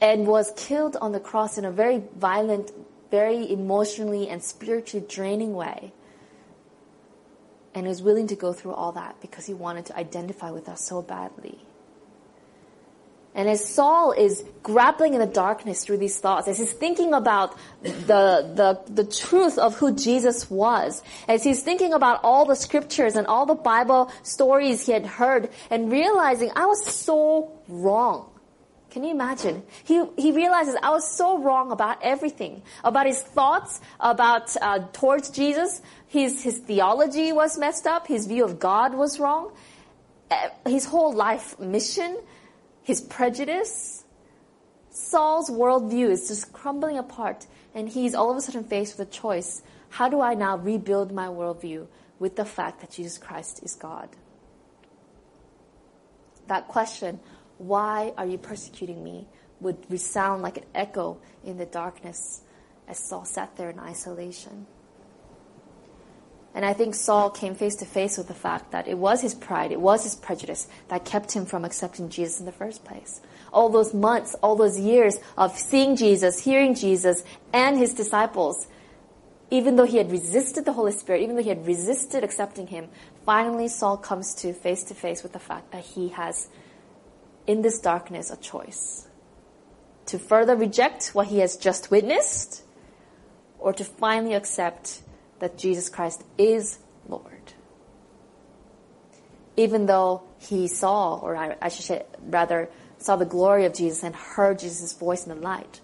And 0.00 0.26
was 0.26 0.52
killed 0.56 0.96
on 1.00 1.12
the 1.12 1.20
cross 1.20 1.56
in 1.56 1.64
a 1.64 1.70
very 1.70 2.02
violent, 2.16 2.72
very 3.12 3.48
emotionally 3.50 4.28
and 4.28 4.42
spiritually 4.42 5.06
draining 5.08 5.54
way 5.54 5.92
and 7.74 7.86
was 7.86 8.02
willing 8.02 8.26
to 8.28 8.36
go 8.36 8.52
through 8.52 8.72
all 8.72 8.92
that 8.92 9.20
because 9.20 9.46
he 9.46 9.54
wanted 9.54 9.86
to 9.86 9.96
identify 9.96 10.50
with 10.50 10.68
us 10.68 10.80
so 10.80 11.02
badly. 11.02 11.58
And 13.36 13.48
as 13.48 13.68
Saul 13.68 14.12
is 14.12 14.44
grappling 14.62 15.14
in 15.14 15.20
the 15.20 15.26
darkness 15.26 15.84
through 15.84 15.98
these 15.98 16.18
thoughts, 16.20 16.46
as 16.46 16.56
he's 16.56 16.72
thinking 16.72 17.12
about 17.12 17.58
the, 17.82 17.90
the, 18.06 18.80
the 18.88 19.04
truth 19.04 19.58
of 19.58 19.76
who 19.76 19.92
Jesus 19.92 20.48
was, 20.48 21.02
as 21.26 21.42
he's 21.42 21.60
thinking 21.60 21.92
about 21.92 22.20
all 22.22 22.44
the 22.44 22.54
scriptures 22.54 23.16
and 23.16 23.26
all 23.26 23.44
the 23.44 23.56
Bible 23.56 24.12
stories 24.22 24.86
he 24.86 24.92
had 24.92 25.04
heard 25.04 25.50
and 25.68 25.90
realizing 25.90 26.52
I 26.54 26.66
was 26.66 26.86
so 26.86 27.50
wrong. 27.66 28.30
Can 28.94 29.02
you 29.02 29.10
imagine? 29.10 29.64
He, 29.82 30.04
he 30.16 30.30
realizes 30.30 30.76
I 30.80 30.90
was 30.90 31.04
so 31.04 31.42
wrong 31.42 31.72
about 31.72 31.98
everything, 32.00 32.62
about 32.84 33.08
his 33.08 33.20
thoughts, 33.20 33.80
about, 33.98 34.56
uh, 34.62 34.86
towards 34.92 35.30
Jesus. 35.30 35.82
His, 36.06 36.44
his 36.44 36.58
theology 36.58 37.32
was 37.32 37.58
messed 37.58 37.88
up. 37.88 38.06
His 38.06 38.28
view 38.28 38.44
of 38.44 38.60
God 38.60 38.94
was 38.94 39.18
wrong. 39.18 39.50
His 40.64 40.84
whole 40.84 41.12
life 41.12 41.58
mission, 41.58 42.16
his 42.84 43.00
prejudice. 43.00 44.04
Saul's 44.90 45.50
worldview 45.50 46.10
is 46.10 46.28
just 46.28 46.52
crumbling 46.52 46.96
apart 46.96 47.48
and 47.74 47.88
he's 47.88 48.14
all 48.14 48.30
of 48.30 48.36
a 48.36 48.40
sudden 48.40 48.62
faced 48.62 48.96
with 48.96 49.08
a 49.08 49.10
choice. 49.10 49.60
How 49.88 50.08
do 50.08 50.20
I 50.20 50.34
now 50.34 50.56
rebuild 50.56 51.10
my 51.10 51.26
worldview 51.26 51.88
with 52.20 52.36
the 52.36 52.44
fact 52.44 52.80
that 52.80 52.92
Jesus 52.92 53.18
Christ 53.18 53.60
is 53.64 53.74
God? 53.74 54.08
That 56.46 56.68
question, 56.68 57.18
why 57.58 58.12
are 58.16 58.26
you 58.26 58.38
persecuting 58.38 59.02
me? 59.02 59.26
would 59.60 59.78
resound 59.90 60.42
like 60.42 60.58
an 60.58 60.64
echo 60.74 61.18
in 61.42 61.56
the 61.56 61.66
darkness 61.66 62.42
as 62.86 62.98
Saul 62.98 63.24
sat 63.24 63.56
there 63.56 63.70
in 63.70 63.78
isolation. 63.78 64.66
And 66.54 66.64
I 66.64 66.72
think 66.72 66.94
Saul 66.94 67.30
came 67.30 67.56
face 67.56 67.74
to 67.76 67.84
face 67.84 68.16
with 68.16 68.28
the 68.28 68.34
fact 68.34 68.70
that 68.70 68.86
it 68.86 68.96
was 68.96 69.22
his 69.22 69.34
pride, 69.34 69.72
it 69.72 69.80
was 69.80 70.04
his 70.04 70.14
prejudice 70.14 70.68
that 70.86 71.04
kept 71.04 71.32
him 71.32 71.46
from 71.46 71.64
accepting 71.64 72.10
Jesus 72.10 72.38
in 72.38 72.46
the 72.46 72.52
first 72.52 72.84
place. 72.84 73.20
All 73.52 73.70
those 73.70 73.92
months, 73.92 74.34
all 74.34 74.54
those 74.54 74.78
years 74.78 75.18
of 75.36 75.58
seeing 75.58 75.96
Jesus, 75.96 76.44
hearing 76.44 76.76
Jesus, 76.76 77.24
and 77.52 77.76
his 77.76 77.92
disciples, 77.92 78.68
even 79.50 79.74
though 79.74 79.86
he 79.86 79.96
had 79.96 80.12
resisted 80.12 80.64
the 80.64 80.72
Holy 80.72 80.92
Spirit, 80.92 81.22
even 81.22 81.34
though 81.34 81.42
he 81.42 81.48
had 81.48 81.66
resisted 81.66 82.22
accepting 82.22 82.68
him, 82.68 82.88
finally 83.26 83.66
Saul 83.66 83.96
comes 83.96 84.34
to 84.36 84.52
face 84.52 84.84
to 84.84 84.94
face 84.94 85.24
with 85.24 85.32
the 85.32 85.40
fact 85.40 85.72
that 85.72 85.82
he 85.82 86.10
has 86.10 86.48
in 87.46 87.62
this 87.62 87.78
darkness 87.78 88.30
a 88.30 88.36
choice 88.36 89.06
to 90.06 90.18
further 90.18 90.56
reject 90.56 91.10
what 91.14 91.28
he 91.28 91.38
has 91.38 91.56
just 91.56 91.90
witnessed 91.90 92.62
or 93.58 93.72
to 93.72 93.84
finally 93.84 94.34
accept 94.34 95.02
that 95.38 95.56
Jesus 95.56 95.88
Christ 95.88 96.22
is 96.36 96.78
Lord. 97.08 97.52
Even 99.56 99.86
though 99.86 100.22
he 100.38 100.68
saw, 100.68 101.18
or 101.18 101.36
I, 101.36 101.68
should 101.68 101.84
say, 101.84 102.04
rather, 102.20 102.68
saw 102.98 103.16
the 103.16 103.24
glory 103.24 103.64
of 103.64 103.74
Jesus 103.74 104.02
and 104.02 104.14
heard 104.14 104.58
Jesus' 104.58 104.92
voice 104.92 105.26
in 105.26 105.34
the 105.34 105.40
light, 105.40 105.80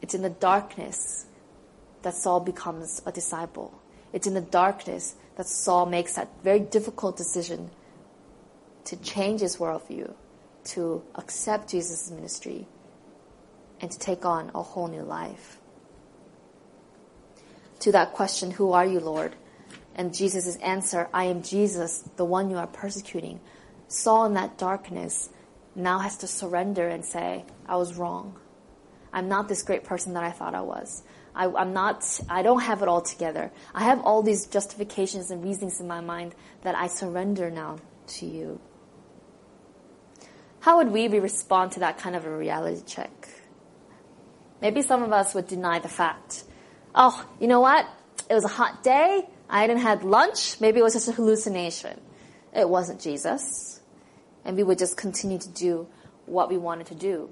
it's 0.00 0.14
in 0.14 0.22
the 0.22 0.30
darkness 0.30 1.26
that 2.02 2.14
Saul 2.14 2.40
becomes 2.40 3.02
a 3.06 3.12
disciple. 3.12 3.80
It's 4.12 4.26
in 4.26 4.34
the 4.34 4.40
darkness 4.40 5.14
that 5.36 5.46
Saul 5.46 5.86
makes 5.86 6.14
that 6.14 6.28
very 6.42 6.60
difficult 6.60 7.16
decision 7.16 7.70
to 8.84 8.96
change 8.96 9.40
his 9.40 9.58
worldview 9.58 10.14
to 10.64 11.02
accept 11.14 11.70
Jesus' 11.70 12.10
ministry 12.10 12.66
and 13.80 13.90
to 13.90 13.98
take 13.98 14.24
on 14.24 14.50
a 14.54 14.62
whole 14.62 14.88
new 14.88 15.02
life. 15.02 15.58
To 17.80 17.92
that 17.92 18.12
question, 18.12 18.52
Who 18.52 18.72
are 18.72 18.86
you, 18.86 19.00
Lord? 19.00 19.34
And 19.94 20.14
Jesus' 20.14 20.56
answer, 20.56 21.08
I 21.12 21.24
am 21.24 21.42
Jesus, 21.42 22.08
the 22.16 22.24
one 22.24 22.48
you 22.48 22.56
are 22.56 22.66
persecuting. 22.66 23.40
Saul 23.88 24.24
in 24.26 24.34
that 24.34 24.56
darkness 24.56 25.28
now 25.74 25.98
has 25.98 26.16
to 26.18 26.26
surrender 26.26 26.88
and 26.88 27.04
say, 27.04 27.44
I 27.66 27.76
was 27.76 27.96
wrong. 27.96 28.38
I'm 29.12 29.28
not 29.28 29.48
this 29.48 29.62
great 29.62 29.84
person 29.84 30.14
that 30.14 30.24
I 30.24 30.30
thought 30.30 30.54
I 30.54 30.62
was. 30.62 31.02
I, 31.34 31.46
am 31.46 31.72
not, 31.72 32.20
I 32.28 32.42
don't 32.42 32.60
have 32.60 32.82
it 32.82 32.88
all 32.88 33.02
together. 33.02 33.50
I 33.74 33.84
have 33.84 34.00
all 34.00 34.22
these 34.22 34.46
justifications 34.46 35.30
and 35.30 35.42
reasons 35.42 35.80
in 35.80 35.86
my 35.86 36.00
mind 36.00 36.34
that 36.62 36.74
I 36.74 36.86
surrender 36.86 37.50
now 37.50 37.78
to 38.18 38.26
you. 38.26 38.60
How 40.62 40.76
would 40.76 40.92
we 40.92 41.08
respond 41.08 41.72
to 41.72 41.80
that 41.80 41.98
kind 41.98 42.14
of 42.14 42.24
a 42.24 42.30
reality 42.30 42.82
check? 42.86 43.28
Maybe 44.60 44.82
some 44.82 45.02
of 45.02 45.12
us 45.12 45.34
would 45.34 45.48
deny 45.48 45.80
the 45.80 45.88
fact. 45.88 46.44
Oh, 46.94 47.26
you 47.40 47.48
know 47.48 47.58
what? 47.58 47.84
It 48.30 48.34
was 48.34 48.44
a 48.44 48.48
hot 48.48 48.84
day. 48.84 49.28
I 49.50 49.62
hadn't 49.62 49.78
had 49.78 50.04
lunch. 50.04 50.60
Maybe 50.60 50.78
it 50.78 50.84
was 50.84 50.92
just 50.92 51.08
a 51.08 51.12
hallucination. 51.12 52.00
It 52.54 52.68
wasn't 52.68 53.00
Jesus. 53.00 53.80
And 54.44 54.56
we 54.56 54.62
would 54.62 54.78
just 54.78 54.96
continue 54.96 55.38
to 55.40 55.48
do 55.48 55.88
what 56.26 56.48
we 56.48 56.58
wanted 56.58 56.86
to 56.86 56.94
do. 56.94 57.28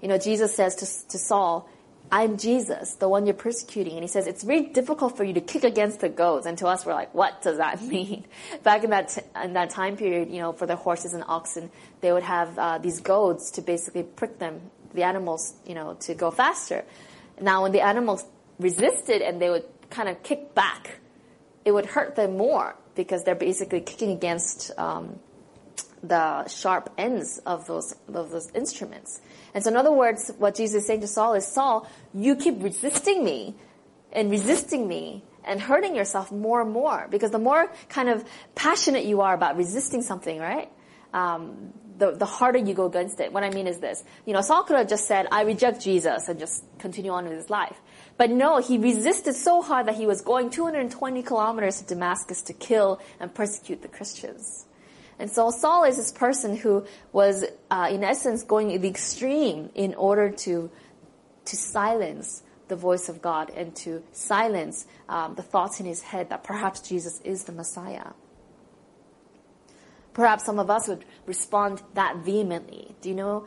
You 0.00 0.06
know, 0.06 0.16
Jesus 0.16 0.54
says 0.54 0.76
to, 0.76 1.08
to 1.08 1.18
Saul, 1.18 1.68
I'm 2.14 2.36
Jesus, 2.36 2.94
the 2.94 3.08
one 3.08 3.26
you're 3.26 3.34
persecuting. 3.34 3.94
And 3.94 4.02
he 4.02 4.06
says, 4.06 4.28
it's 4.28 4.44
very 4.44 4.66
difficult 4.66 5.16
for 5.16 5.24
you 5.24 5.32
to 5.32 5.40
kick 5.40 5.64
against 5.64 5.98
the 5.98 6.08
goads. 6.08 6.46
And 6.46 6.56
to 6.58 6.68
us, 6.68 6.86
we're 6.86 6.94
like, 6.94 7.12
what 7.12 7.42
does 7.42 7.56
that 7.56 7.82
mean? 7.94 8.24
Back 8.62 8.84
in 8.84 8.90
that, 8.90 9.08
t- 9.08 9.22
in 9.42 9.54
that 9.54 9.70
time 9.70 9.96
period, 9.96 10.30
you 10.30 10.38
know, 10.38 10.52
for 10.52 10.64
the 10.64 10.76
horses 10.76 11.12
and 11.12 11.24
oxen, 11.26 11.72
they 12.02 12.12
would 12.12 12.22
have 12.22 12.56
uh, 12.56 12.78
these 12.78 13.00
goads 13.00 13.50
to 13.52 13.62
basically 13.62 14.04
prick 14.04 14.38
them, 14.38 14.60
the 14.94 15.02
animals, 15.02 15.54
you 15.66 15.74
know, 15.74 15.94
to 16.02 16.14
go 16.14 16.30
faster. 16.30 16.84
Now, 17.40 17.62
when 17.64 17.72
the 17.72 17.80
animals 17.80 18.24
resisted 18.60 19.20
and 19.20 19.42
they 19.42 19.50
would 19.50 19.64
kind 19.90 20.08
of 20.08 20.22
kick 20.22 20.54
back, 20.54 21.00
it 21.64 21.72
would 21.72 21.86
hurt 21.86 22.14
them 22.14 22.36
more 22.36 22.76
because 22.94 23.24
they're 23.24 23.34
basically 23.34 23.80
kicking 23.80 24.12
against 24.12 24.70
um, 24.78 25.18
the 26.08 26.46
sharp 26.48 26.90
ends 26.98 27.38
of 27.46 27.66
those 27.66 27.94
of 28.08 28.30
those 28.30 28.50
instruments. 28.52 29.20
And 29.54 29.62
so, 29.62 29.70
in 29.70 29.76
other 29.76 29.92
words, 29.92 30.30
what 30.38 30.54
Jesus 30.54 30.82
is 30.82 30.86
saying 30.86 31.00
to 31.00 31.06
Saul 31.06 31.34
is, 31.34 31.46
Saul, 31.46 31.88
you 32.12 32.36
keep 32.36 32.62
resisting 32.62 33.24
me 33.24 33.54
and 34.12 34.30
resisting 34.30 34.86
me 34.86 35.24
and 35.44 35.60
hurting 35.60 35.94
yourself 35.94 36.32
more 36.32 36.62
and 36.62 36.72
more 36.72 37.06
because 37.10 37.30
the 37.30 37.38
more 37.38 37.70
kind 37.88 38.08
of 38.08 38.24
passionate 38.54 39.04
you 39.04 39.20
are 39.20 39.34
about 39.34 39.56
resisting 39.56 40.02
something, 40.02 40.38
right? 40.38 40.70
Um, 41.12 41.72
the, 41.96 42.12
the 42.12 42.26
harder 42.26 42.58
you 42.58 42.74
go 42.74 42.86
against 42.86 43.20
it. 43.20 43.32
What 43.32 43.44
I 43.44 43.50
mean 43.50 43.66
is 43.66 43.78
this. 43.78 44.02
You 44.26 44.32
know, 44.32 44.40
Saul 44.40 44.64
could 44.64 44.76
have 44.76 44.88
just 44.88 45.06
said, 45.06 45.28
I 45.30 45.42
reject 45.42 45.80
Jesus 45.80 46.28
and 46.28 46.40
just 46.40 46.64
continue 46.78 47.12
on 47.12 47.24
with 47.24 47.34
his 47.34 47.50
life. 47.50 47.80
But 48.16 48.30
no, 48.30 48.58
he 48.58 48.78
resisted 48.78 49.34
so 49.34 49.62
hard 49.62 49.86
that 49.86 49.94
he 49.94 50.06
was 50.06 50.20
going 50.20 50.50
220 50.50 51.22
kilometers 51.22 51.80
to 51.80 51.86
Damascus 51.86 52.42
to 52.42 52.52
kill 52.52 53.00
and 53.20 53.32
persecute 53.32 53.82
the 53.82 53.88
Christians. 53.88 54.66
And 55.18 55.30
so 55.30 55.50
Saul 55.50 55.84
is 55.84 55.96
this 55.96 56.12
person 56.12 56.56
who 56.56 56.84
was, 57.12 57.44
uh, 57.70 57.88
in 57.90 58.02
essence, 58.02 58.42
going 58.42 58.70
to 58.70 58.78
the 58.78 58.88
extreme 58.88 59.70
in 59.74 59.94
order 59.94 60.30
to, 60.30 60.70
to 61.44 61.56
silence 61.56 62.42
the 62.68 62.76
voice 62.76 63.08
of 63.08 63.20
God 63.22 63.50
and 63.50 63.74
to 63.76 64.02
silence 64.12 64.86
um, 65.08 65.34
the 65.34 65.42
thoughts 65.42 65.80
in 65.80 65.86
his 65.86 66.02
head 66.02 66.30
that 66.30 66.44
perhaps 66.44 66.80
Jesus 66.80 67.20
is 67.22 67.44
the 67.44 67.52
Messiah. 67.52 68.12
Perhaps 70.14 70.44
some 70.44 70.58
of 70.58 70.70
us 70.70 70.88
would 70.88 71.04
respond 71.26 71.82
that 71.94 72.18
vehemently. 72.18 72.94
Do 73.00 73.08
you 73.08 73.14
know 73.14 73.46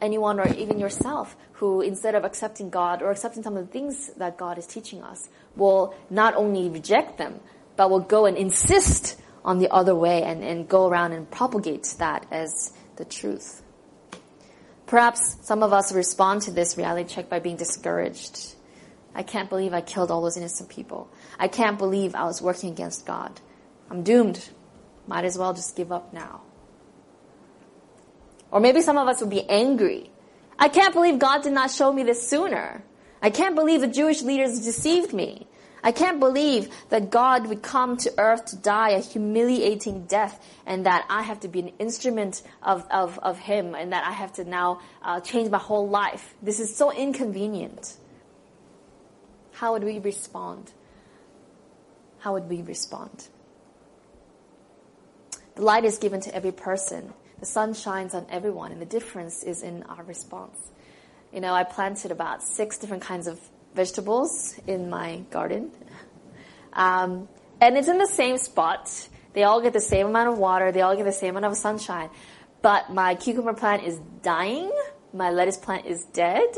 anyone 0.00 0.40
or 0.40 0.48
even 0.48 0.78
yourself 0.78 1.36
who, 1.52 1.80
instead 1.80 2.14
of 2.14 2.24
accepting 2.24 2.70
God 2.70 3.02
or 3.02 3.10
accepting 3.10 3.42
some 3.42 3.56
of 3.56 3.66
the 3.66 3.72
things 3.72 4.10
that 4.16 4.36
God 4.36 4.58
is 4.58 4.66
teaching 4.66 5.02
us, 5.02 5.28
will 5.54 5.94
not 6.10 6.34
only 6.34 6.68
reject 6.68 7.18
them, 7.18 7.40
but 7.76 7.90
will 7.90 8.00
go 8.00 8.26
and 8.26 8.36
insist 8.36 9.20
on 9.44 9.58
the 9.58 9.70
other 9.70 9.94
way 9.94 10.22
and, 10.22 10.42
and 10.42 10.68
go 10.68 10.88
around 10.88 11.12
and 11.12 11.30
propagate 11.30 11.84
that 11.98 12.26
as 12.30 12.72
the 12.96 13.04
truth? 13.04 13.62
Perhaps 14.86 15.38
some 15.42 15.62
of 15.62 15.72
us 15.72 15.92
respond 15.92 16.42
to 16.42 16.50
this 16.50 16.76
reality 16.76 17.08
check 17.08 17.28
by 17.28 17.38
being 17.38 17.56
discouraged. 17.56 18.54
I 19.14 19.22
can't 19.22 19.48
believe 19.48 19.72
I 19.72 19.80
killed 19.80 20.10
all 20.10 20.22
those 20.22 20.36
innocent 20.36 20.68
people. 20.68 21.10
I 21.38 21.48
can't 21.48 21.78
believe 21.78 22.14
I 22.14 22.24
was 22.24 22.42
working 22.42 22.70
against 22.70 23.06
God. 23.06 23.40
I'm 23.90 24.02
doomed. 24.02 24.50
Might 25.06 25.24
as 25.24 25.36
well 25.36 25.52
just 25.52 25.76
give 25.76 25.92
up 25.92 26.12
now. 26.12 26.42
Or 28.50 28.60
maybe 28.60 28.82
some 28.82 28.98
of 28.98 29.08
us 29.08 29.20
would 29.20 29.30
be 29.30 29.48
angry. 29.48 30.10
I 30.58 30.68
can't 30.68 30.94
believe 30.94 31.18
God 31.18 31.42
did 31.42 31.52
not 31.52 31.70
show 31.70 31.92
me 31.92 32.02
this 32.02 32.28
sooner. 32.28 32.84
I 33.20 33.30
can't 33.30 33.54
believe 33.54 33.80
the 33.80 33.88
Jewish 33.88 34.22
leaders 34.22 34.64
deceived 34.64 35.12
me. 35.12 35.46
I 35.84 35.90
can't 35.90 36.20
believe 36.20 36.72
that 36.90 37.10
God 37.10 37.48
would 37.48 37.62
come 37.62 37.96
to 37.98 38.12
earth 38.16 38.44
to 38.46 38.56
die 38.56 38.90
a 38.90 39.00
humiliating 39.00 40.06
death 40.06 40.40
and 40.64 40.86
that 40.86 41.04
I 41.08 41.22
have 41.22 41.40
to 41.40 41.48
be 41.48 41.58
an 41.58 41.72
instrument 41.80 42.42
of, 42.62 42.86
of, 42.90 43.18
of 43.18 43.38
Him 43.38 43.74
and 43.74 43.92
that 43.92 44.04
I 44.04 44.12
have 44.12 44.32
to 44.34 44.44
now 44.44 44.80
uh, 45.02 45.20
change 45.20 45.50
my 45.50 45.58
whole 45.58 45.88
life. 45.88 46.34
This 46.40 46.60
is 46.60 46.74
so 46.74 46.92
inconvenient. 46.92 47.96
How 49.52 49.72
would 49.72 49.82
we 49.82 49.98
respond? 49.98 50.72
How 52.20 52.34
would 52.34 52.48
we 52.48 52.62
respond? 52.62 53.28
The 55.56 55.62
light 55.62 55.84
is 55.84 55.98
given 55.98 56.20
to 56.20 56.34
every 56.34 56.52
person. 56.52 57.12
The 57.40 57.46
sun 57.46 57.74
shines 57.74 58.14
on 58.14 58.26
everyone, 58.30 58.70
and 58.70 58.80
the 58.80 58.86
difference 58.86 59.42
is 59.42 59.62
in 59.62 59.82
our 59.84 60.04
response. 60.04 60.56
You 61.32 61.40
know, 61.40 61.52
I 61.52 61.64
planted 61.64 62.12
about 62.12 62.42
six 62.42 62.78
different 62.78 63.02
kinds 63.02 63.26
of 63.26 63.40
vegetables 63.74 64.58
in 64.66 64.90
my 64.90 65.22
garden. 65.30 65.70
Um, 66.72 67.28
and 67.60 67.76
it's 67.76 67.88
in 67.88 67.98
the 67.98 68.06
same 68.06 68.38
spot. 68.38 69.08
They 69.34 69.44
all 69.44 69.60
get 69.60 69.72
the 69.72 69.80
same 69.80 70.06
amount 70.06 70.30
of 70.30 70.38
water. 70.38 70.72
They 70.72 70.82
all 70.82 70.96
get 70.96 71.04
the 71.04 71.12
same 71.12 71.36
amount 71.36 71.52
of 71.52 71.58
sunshine. 71.58 72.10
But 72.60 72.92
my 72.92 73.14
cucumber 73.14 73.54
plant 73.54 73.84
is 73.84 73.98
dying. 74.22 74.70
My 75.12 75.30
lettuce 75.30 75.56
plant 75.56 75.86
is 75.86 76.04
dead. 76.06 76.48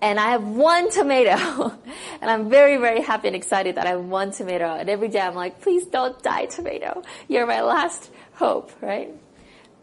And 0.00 0.18
I 0.18 0.30
have 0.30 0.44
one 0.44 0.90
tomato. 0.90 1.78
and 2.20 2.30
I'm 2.30 2.50
very, 2.50 2.76
very 2.76 3.02
happy 3.02 3.28
and 3.28 3.36
excited 3.36 3.76
that 3.76 3.86
I 3.86 3.90
have 3.90 4.04
one 4.04 4.32
tomato. 4.32 4.66
And 4.66 4.88
every 4.88 5.08
day 5.08 5.20
I'm 5.20 5.34
like, 5.34 5.60
please 5.60 5.86
don't 5.86 6.20
die, 6.22 6.46
tomato. 6.46 7.02
You're 7.28 7.46
my 7.46 7.62
last 7.62 8.10
hope, 8.34 8.72
right? 8.80 9.10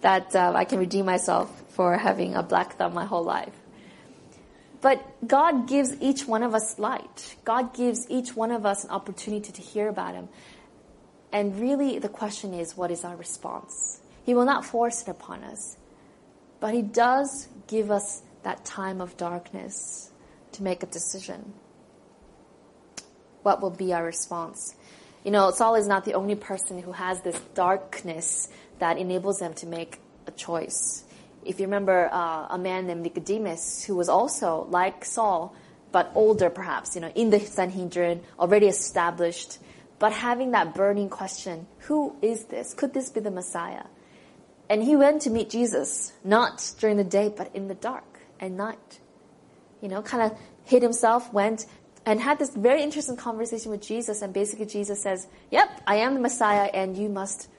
That 0.01 0.35
uh, 0.35 0.53
I 0.55 0.65
can 0.65 0.79
redeem 0.79 1.05
myself 1.05 1.49
for 1.69 1.97
having 1.97 2.35
a 2.35 2.43
black 2.43 2.75
thumb 2.75 2.93
my 2.93 3.05
whole 3.05 3.23
life. 3.23 3.53
But 4.81 5.27
God 5.27 5.67
gives 5.67 5.95
each 6.01 6.25
one 6.25 6.43
of 6.43 6.55
us 6.55 6.79
light. 6.79 7.35
God 7.43 7.73
gives 7.73 8.09
each 8.09 8.35
one 8.35 8.51
of 8.51 8.65
us 8.65 8.83
an 8.83 8.91
opportunity 8.91 9.51
to 9.51 9.61
hear 9.61 9.89
about 9.89 10.15
Him. 10.15 10.29
And 11.31 11.59
really, 11.59 11.99
the 11.99 12.09
question 12.09 12.53
is, 12.53 12.77
what 12.77 12.91
is 12.91 13.03
our 13.03 13.15
response? 13.15 13.99
He 14.25 14.33
will 14.33 14.45
not 14.45 14.65
force 14.65 15.01
it 15.01 15.09
upon 15.09 15.43
us, 15.43 15.77
but 16.59 16.73
He 16.73 16.81
does 16.81 17.47
give 17.67 17.91
us 17.91 18.21
that 18.43 18.63
time 18.63 19.01
of 19.01 19.17
darkness 19.17 20.11
to 20.53 20.63
make 20.63 20.81
a 20.81 20.85
decision. 20.85 21.53
What 23.43 23.61
will 23.61 23.69
be 23.69 23.93
our 23.93 24.03
response? 24.03 24.75
You 25.23 25.31
know, 25.31 25.51
Saul 25.51 25.75
is 25.75 25.87
not 25.87 26.05
the 26.05 26.13
only 26.13 26.35
person 26.35 26.81
who 26.81 26.93
has 26.93 27.21
this 27.21 27.39
darkness 27.53 28.47
that 28.79 28.97
enables 28.97 29.39
them 29.39 29.53
to 29.55 29.67
make 29.67 29.99
a 30.27 30.31
choice. 30.31 31.03
If 31.45 31.59
you 31.59 31.65
remember 31.65 32.09
uh, 32.11 32.47
a 32.49 32.57
man 32.57 32.87
named 32.87 33.01
Nicodemus, 33.01 33.83
who 33.85 33.95
was 33.95 34.09
also 34.09 34.67
like 34.69 35.05
Saul, 35.05 35.55
but 35.91 36.11
older 36.15 36.49
perhaps, 36.49 36.95
you 36.95 37.01
know, 37.01 37.11
in 37.15 37.29
the 37.29 37.39
Sanhedrin, 37.39 38.21
already 38.39 38.67
established, 38.67 39.57
but 39.97 40.13
having 40.13 40.51
that 40.51 40.75
burning 40.75 41.09
question, 41.09 41.67
who 41.79 42.15
is 42.21 42.45
this? 42.45 42.73
Could 42.73 42.93
this 42.93 43.09
be 43.09 43.19
the 43.19 43.31
Messiah? 43.31 43.83
And 44.69 44.83
he 44.83 44.95
went 44.95 45.23
to 45.23 45.29
meet 45.29 45.49
Jesus, 45.49 46.13
not 46.23 46.73
during 46.79 46.97
the 46.97 47.03
day, 47.03 47.33
but 47.35 47.53
in 47.55 47.67
the 47.67 47.73
dark 47.73 48.19
at 48.39 48.51
night. 48.51 48.99
You 49.81 49.89
know, 49.89 50.01
kind 50.01 50.31
of 50.31 50.37
hid 50.65 50.83
himself, 50.83 51.33
went 51.33 51.65
and 52.05 52.21
had 52.21 52.39
this 52.39 52.55
very 52.55 52.83
interesting 52.83 53.17
conversation 53.17 53.71
with 53.71 53.81
Jesus. 53.81 54.21
And 54.21 54.33
basically, 54.33 54.67
Jesus 54.67 55.01
says, 55.01 55.27
Yep, 55.51 55.81
I 55.87 55.97
am 55.97 56.13
the 56.13 56.19
Messiah, 56.19 56.69
and 56.73 56.95
you 56.95 57.09
must 57.09 57.49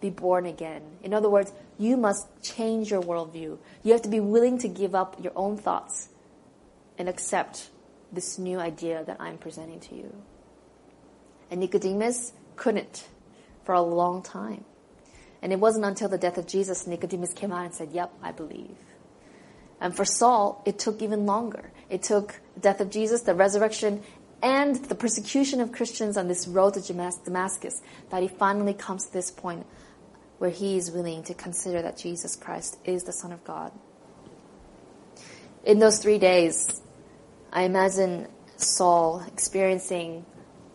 be 0.00 0.10
born 0.10 0.46
again. 0.46 0.82
In 1.02 1.12
other 1.12 1.28
words, 1.28 1.52
you 1.80 1.96
must 1.96 2.28
change 2.42 2.90
your 2.90 3.02
worldview. 3.02 3.58
You 3.82 3.92
have 3.92 4.02
to 4.02 4.08
be 4.08 4.20
willing 4.20 4.58
to 4.58 4.68
give 4.68 4.94
up 4.94 5.16
your 5.22 5.32
own 5.34 5.56
thoughts 5.56 6.10
and 6.98 7.08
accept 7.08 7.70
this 8.12 8.38
new 8.38 8.60
idea 8.60 9.02
that 9.04 9.16
I'm 9.18 9.38
presenting 9.38 9.80
to 9.80 9.94
you. 9.94 10.14
And 11.50 11.60
Nicodemus 11.60 12.32
couldn't 12.56 13.08
for 13.64 13.74
a 13.74 13.80
long 13.80 14.22
time. 14.22 14.64
And 15.40 15.52
it 15.52 15.58
wasn't 15.58 15.86
until 15.86 16.10
the 16.10 16.18
death 16.18 16.36
of 16.36 16.46
Jesus 16.46 16.86
Nicodemus 16.86 17.32
came 17.32 17.50
out 17.50 17.64
and 17.64 17.74
said, 17.74 17.92
Yep, 17.92 18.12
I 18.22 18.32
believe. 18.32 18.76
And 19.80 19.96
for 19.96 20.04
Saul, 20.04 20.62
it 20.66 20.78
took 20.78 21.00
even 21.00 21.24
longer. 21.24 21.72
It 21.88 22.02
took 22.02 22.38
the 22.54 22.60
death 22.60 22.82
of 22.82 22.90
Jesus, 22.90 23.22
the 23.22 23.34
resurrection, 23.34 24.02
and 24.42 24.76
the 24.76 24.94
persecution 24.94 25.62
of 25.62 25.72
Christians 25.72 26.18
on 26.18 26.28
this 26.28 26.46
road 26.46 26.74
to 26.74 26.82
Damascus 27.24 27.80
that 28.10 28.20
he 28.20 28.28
finally 28.28 28.74
comes 28.74 29.06
to 29.06 29.12
this 29.14 29.30
point 29.30 29.66
where 30.40 30.50
he 30.50 30.78
is 30.78 30.90
willing 30.90 31.22
to 31.22 31.34
consider 31.34 31.82
that 31.82 31.98
Jesus 31.98 32.34
Christ 32.34 32.78
is 32.86 33.04
the 33.04 33.12
Son 33.12 33.30
of 33.30 33.44
God. 33.44 33.72
In 35.64 35.80
those 35.80 35.98
three 35.98 36.16
days, 36.16 36.80
I 37.52 37.64
imagine 37.64 38.26
Saul 38.56 39.22
experiencing 39.26 40.24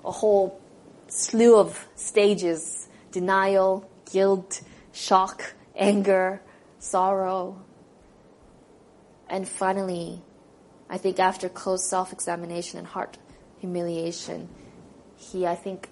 a 0.05 0.11
whole 0.11 0.61
slew 1.07 1.57
of 1.57 1.87
stages 1.95 2.87
denial, 3.11 3.89
guilt, 4.11 4.61
shock, 4.91 5.55
anger, 5.75 6.43
sorrow. 6.77 7.59
And 9.27 9.47
finally, 9.47 10.21
I 10.91 10.99
think 10.99 11.17
after 11.17 11.49
close 11.49 11.83
self 11.89 12.13
examination 12.13 12.77
and 12.77 12.85
heart 12.85 13.17
humiliation, 13.57 14.47
he, 15.17 15.47
I 15.47 15.55
think, 15.55 15.89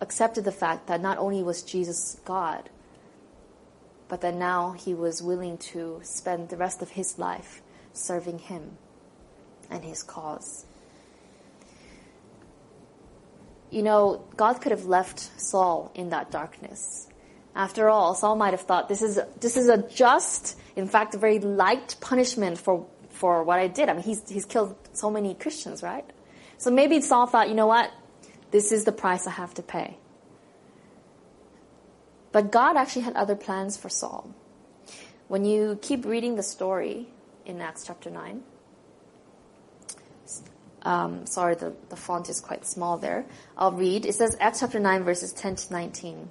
accepted 0.00 0.44
the 0.44 0.52
fact 0.52 0.86
that 0.86 1.00
not 1.00 1.18
only 1.18 1.42
was 1.42 1.62
Jesus 1.62 2.20
God, 2.24 2.70
but 4.08 4.20
that 4.22 4.34
now 4.34 4.72
he 4.72 4.94
was 4.94 5.22
willing 5.22 5.58
to 5.58 6.00
spend 6.02 6.48
the 6.48 6.56
rest 6.56 6.82
of 6.82 6.90
his 6.90 7.18
life 7.18 7.62
serving 7.92 8.38
him 8.38 8.78
and 9.70 9.84
his 9.84 10.02
cause. 10.02 10.66
You 13.70 13.82
know, 13.82 14.24
God 14.36 14.62
could 14.62 14.72
have 14.72 14.86
left 14.86 15.18
Saul 15.40 15.92
in 15.94 16.08
that 16.08 16.30
darkness. 16.30 17.06
After 17.54 17.90
all, 17.90 18.14
Saul 18.14 18.36
might 18.36 18.52
have 18.52 18.62
thought 18.62 18.88
this 18.88 19.02
is 19.02 19.20
this 19.40 19.56
is 19.56 19.68
a 19.68 19.78
just, 19.88 20.56
in 20.76 20.86
fact, 20.86 21.14
a 21.14 21.18
very 21.18 21.38
light 21.38 21.96
punishment 22.00 22.56
for 22.56 22.86
for 23.10 23.42
what 23.42 23.58
I 23.58 23.66
did. 23.66 23.88
I 23.88 23.94
mean, 23.94 24.02
he's 24.04 24.26
he's 24.28 24.46
killed 24.46 24.74
so 24.92 25.10
many 25.10 25.34
Christians, 25.34 25.82
right? 25.82 26.04
So 26.56 26.70
maybe 26.70 27.00
Saul 27.00 27.26
thought, 27.26 27.48
you 27.48 27.54
know 27.54 27.66
what, 27.66 27.90
this 28.50 28.72
is 28.72 28.84
the 28.84 28.92
price 28.92 29.26
I 29.26 29.30
have 29.32 29.54
to 29.54 29.62
pay. 29.62 29.96
But 32.32 32.50
God 32.52 32.76
actually 32.76 33.02
had 33.02 33.14
other 33.14 33.36
plans 33.36 33.76
for 33.76 33.88
Saul. 33.88 34.34
When 35.28 35.44
you 35.44 35.78
keep 35.82 36.04
reading 36.04 36.36
the 36.36 36.42
story 36.42 37.08
in 37.44 37.60
Acts 37.60 37.84
chapter 37.86 38.10
9, 38.10 38.42
um, 40.82 41.26
sorry, 41.26 41.54
the, 41.54 41.74
the 41.88 41.96
font 41.96 42.28
is 42.28 42.40
quite 42.40 42.64
small 42.64 42.96
there. 42.98 43.26
I'll 43.56 43.72
read. 43.72 44.06
It 44.06 44.14
says 44.14 44.36
Acts 44.40 44.60
chapter 44.60 44.78
9, 44.78 45.04
verses 45.04 45.32
10 45.32 45.56
to 45.56 45.72
19. 45.72 46.30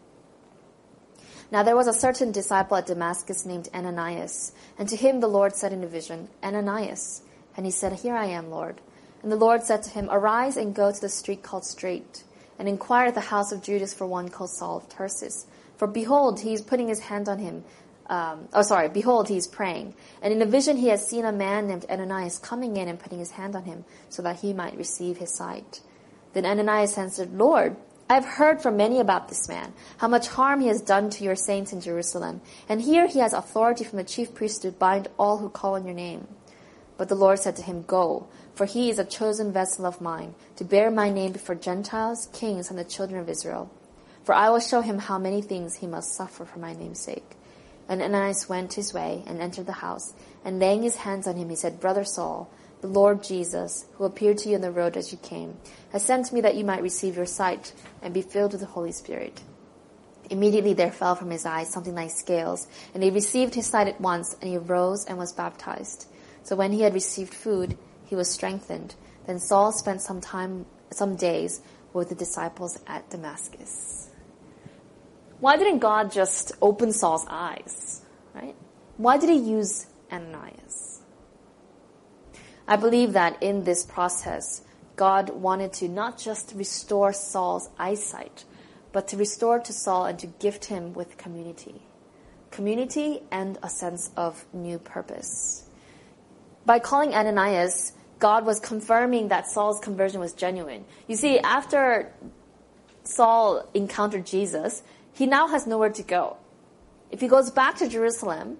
Now 1.51 1.63
there 1.63 1.75
was 1.75 1.87
a 1.87 1.93
certain 1.93 2.31
disciple 2.31 2.77
at 2.77 2.87
Damascus 2.87 3.45
named 3.45 3.69
Ananias, 3.73 4.51
and 4.77 4.89
to 4.89 4.95
him 4.95 5.19
the 5.19 5.27
Lord 5.27 5.55
said 5.55 5.71
in 5.73 5.83
a 5.83 5.87
vision, 5.87 6.29
Ananias. 6.43 7.21
And 7.55 7.65
he 7.65 7.71
said, 7.71 7.93
Here 7.93 8.15
I 8.15 8.25
am, 8.25 8.49
Lord. 8.49 8.81
And 9.27 9.31
the 9.33 9.45
Lord 9.45 9.63
said 9.63 9.83
to 9.83 9.89
him, 9.89 10.07
Arise 10.09 10.55
and 10.55 10.73
go 10.73 10.89
to 10.89 11.01
the 11.01 11.09
street 11.09 11.43
called 11.43 11.65
Straight, 11.65 12.23
and 12.57 12.65
inquire 12.65 13.07
at 13.07 13.13
the 13.13 13.19
house 13.19 13.51
of 13.51 13.61
Judas 13.61 13.93
for 13.93 14.07
one 14.07 14.29
called 14.29 14.51
Saul 14.51 14.77
of 14.77 14.87
Tarsus. 14.87 15.47
For 15.75 15.85
behold, 15.85 16.39
he 16.39 16.53
is 16.53 16.61
putting 16.61 16.87
his 16.87 17.01
hand 17.01 17.27
on 17.27 17.39
him. 17.39 17.65
Um, 18.09 18.47
oh, 18.53 18.61
sorry, 18.61 18.87
behold, 18.87 19.27
he 19.27 19.35
is 19.35 19.45
praying. 19.45 19.95
And 20.21 20.31
in 20.31 20.41
a 20.41 20.45
vision 20.45 20.77
he 20.77 20.87
has 20.87 21.05
seen 21.05 21.25
a 21.25 21.33
man 21.33 21.67
named 21.67 21.85
Ananias 21.89 22.39
coming 22.39 22.77
in 22.77 22.87
and 22.87 22.97
putting 22.97 23.19
his 23.19 23.31
hand 23.31 23.53
on 23.53 23.65
him, 23.65 23.83
so 24.07 24.21
that 24.21 24.39
he 24.39 24.53
might 24.53 24.77
receive 24.77 25.17
his 25.17 25.35
sight. 25.35 25.81
Then 26.31 26.45
Ananias 26.45 26.97
answered, 26.97 27.33
Lord, 27.33 27.75
I 28.09 28.13
have 28.13 28.23
heard 28.23 28.61
from 28.61 28.77
many 28.77 29.01
about 29.01 29.27
this 29.27 29.49
man, 29.49 29.73
how 29.97 30.07
much 30.07 30.29
harm 30.29 30.61
he 30.61 30.69
has 30.69 30.79
done 30.79 31.09
to 31.09 31.25
your 31.25 31.35
saints 31.35 31.73
in 31.73 31.81
Jerusalem. 31.81 32.39
And 32.69 32.81
here 32.81 33.07
he 33.07 33.19
has 33.19 33.33
authority 33.33 33.83
from 33.83 33.97
the 33.97 34.05
chief 34.05 34.33
priest 34.33 34.61
to 34.61 34.71
bind 34.71 35.09
all 35.19 35.39
who 35.39 35.49
call 35.49 35.75
on 35.75 35.83
your 35.83 35.95
name. 35.95 36.29
But 36.97 37.09
the 37.09 37.15
Lord 37.15 37.39
said 37.39 37.55
to 37.57 37.61
him, 37.61 37.83
Go, 37.83 38.27
for 38.55 38.65
he 38.65 38.89
is 38.89 38.97
a 38.99 39.05
chosen 39.05 39.53
vessel 39.53 39.85
of 39.85 40.01
mine, 40.01 40.33
to 40.55 40.65
bear 40.65 40.89
my 40.89 41.09
name 41.09 41.31
before 41.31 41.55
Gentiles, 41.55 42.27
kings, 42.33 42.69
and 42.69 42.77
the 42.77 42.83
children 42.83 43.19
of 43.19 43.29
Israel. 43.29 43.71
For 44.23 44.33
I 44.33 44.49
will 44.49 44.59
show 44.59 44.81
him 44.81 44.97
how 44.97 45.17
many 45.19 45.41
things 45.41 45.75
he 45.75 45.87
must 45.87 46.15
suffer 46.15 46.43
for 46.43 46.59
my 46.59 46.73
name's 46.73 46.99
sake. 46.99 47.35
And 47.87 48.01
Ananias 48.01 48.49
went 48.49 48.73
his 48.73 48.93
way 48.93 49.23
and 49.27 49.39
entered 49.39 49.67
the 49.67 49.73
house, 49.73 50.13
and 50.43 50.59
laying 50.59 50.83
his 50.83 50.97
hands 50.97 51.27
on 51.27 51.35
him, 51.37 51.49
he 51.49 51.55
said, 51.55 51.79
Brother 51.79 52.03
Saul, 52.03 52.49
the 52.81 52.87
Lord 52.87 53.23
Jesus, 53.23 53.85
who 53.93 54.03
appeared 54.03 54.39
to 54.39 54.49
you 54.49 54.55
on 54.55 54.61
the 54.61 54.71
road 54.71 54.97
as 54.97 55.11
you 55.11 55.17
came, 55.19 55.55
has 55.91 56.03
sent 56.03 56.33
me 56.33 56.41
that 56.41 56.55
you 56.55 56.65
might 56.65 56.81
receive 56.81 57.15
your 57.15 57.25
sight 57.25 57.73
and 58.01 58.13
be 58.13 58.21
filled 58.21 58.51
with 58.51 58.61
the 58.61 58.67
Holy 58.67 58.91
Spirit. 58.91 59.41
Immediately 60.29 60.73
there 60.73 60.91
fell 60.91 61.15
from 61.15 61.31
his 61.31 61.45
eyes 61.45 61.69
something 61.69 61.95
like 61.95 62.11
scales, 62.11 62.67
and 62.93 63.01
he 63.01 63.09
received 63.09 63.55
his 63.55 63.67
sight 63.67 63.87
at 63.87 64.01
once, 64.01 64.35
and 64.41 64.49
he 64.49 64.57
arose 64.57 65.05
and 65.05 65.17
was 65.17 65.31
baptized. 65.31 66.07
So 66.47 66.55
when 66.55 66.71
he 66.71 66.83
had 66.83 66.93
received 66.93 67.33
food, 67.33 67.77
he 68.05 68.15
was 68.15 68.29
strengthened. 68.29 68.95
Then 69.25 69.37
Saul 69.37 69.73
spent 69.73 70.01
some 70.01 70.21
time, 70.21 70.65
some 70.91 71.17
days 71.17 71.59
with 71.91 72.07
the 72.07 72.15
disciples 72.15 72.79
at 72.87 73.09
Damascus. 73.09 74.09
Why 75.41 75.57
didn't 75.57 75.79
God 75.79 76.09
just 76.09 76.53
open 76.61 76.93
Saul's 76.93 77.25
eyes? 77.29 78.01
Right? 78.33 78.55
Why 78.95 79.17
did 79.17 79.29
he 79.29 79.35
use 79.35 79.87
Ananias? 80.09 81.01
I 82.65 82.77
believe 82.77 83.11
that 83.11 83.43
in 83.43 83.65
this 83.65 83.83
process, 83.83 84.61
God 84.95 85.31
wanted 85.31 85.73
to 85.73 85.89
not 85.89 86.17
just 86.17 86.53
restore 86.55 87.11
Saul's 87.11 87.69
eyesight, 87.77 88.45
but 88.93 89.09
to 89.09 89.17
restore 89.17 89.59
to 89.59 89.73
Saul 89.73 90.05
and 90.05 90.17
to 90.19 90.27
gift 90.27 90.63
him 90.63 90.93
with 90.93 91.17
community. 91.17 91.81
Community 92.51 93.23
and 93.33 93.59
a 93.61 93.67
sense 93.67 94.11
of 94.15 94.45
new 94.53 94.79
purpose 94.79 95.66
by 96.67 96.79
calling 96.79 97.15
Ananias, 97.15 97.93
God 98.19 98.45
was 98.45 98.59
confirming 98.59 99.29
that 99.29 99.49
Saul's 99.49 99.79
conversion 99.79 100.19
was 100.19 100.33
genuine. 100.33 100.83
You 101.07 101.15
see, 101.15 101.39
after 101.39 102.11
Saul 103.05 103.67
encountered 103.73 104.25
Jesus, 104.25 104.83
he 105.13 105.25
now 105.25 105.47
has 105.47 105.65
nowhere 105.65 105.91
to 105.91 106.03
go. 106.03 106.35
If 107.09 107.21
he 107.21 107.29
goes 107.29 107.49
back 107.51 107.77
to 107.77 107.87
Jerusalem, 107.87 108.57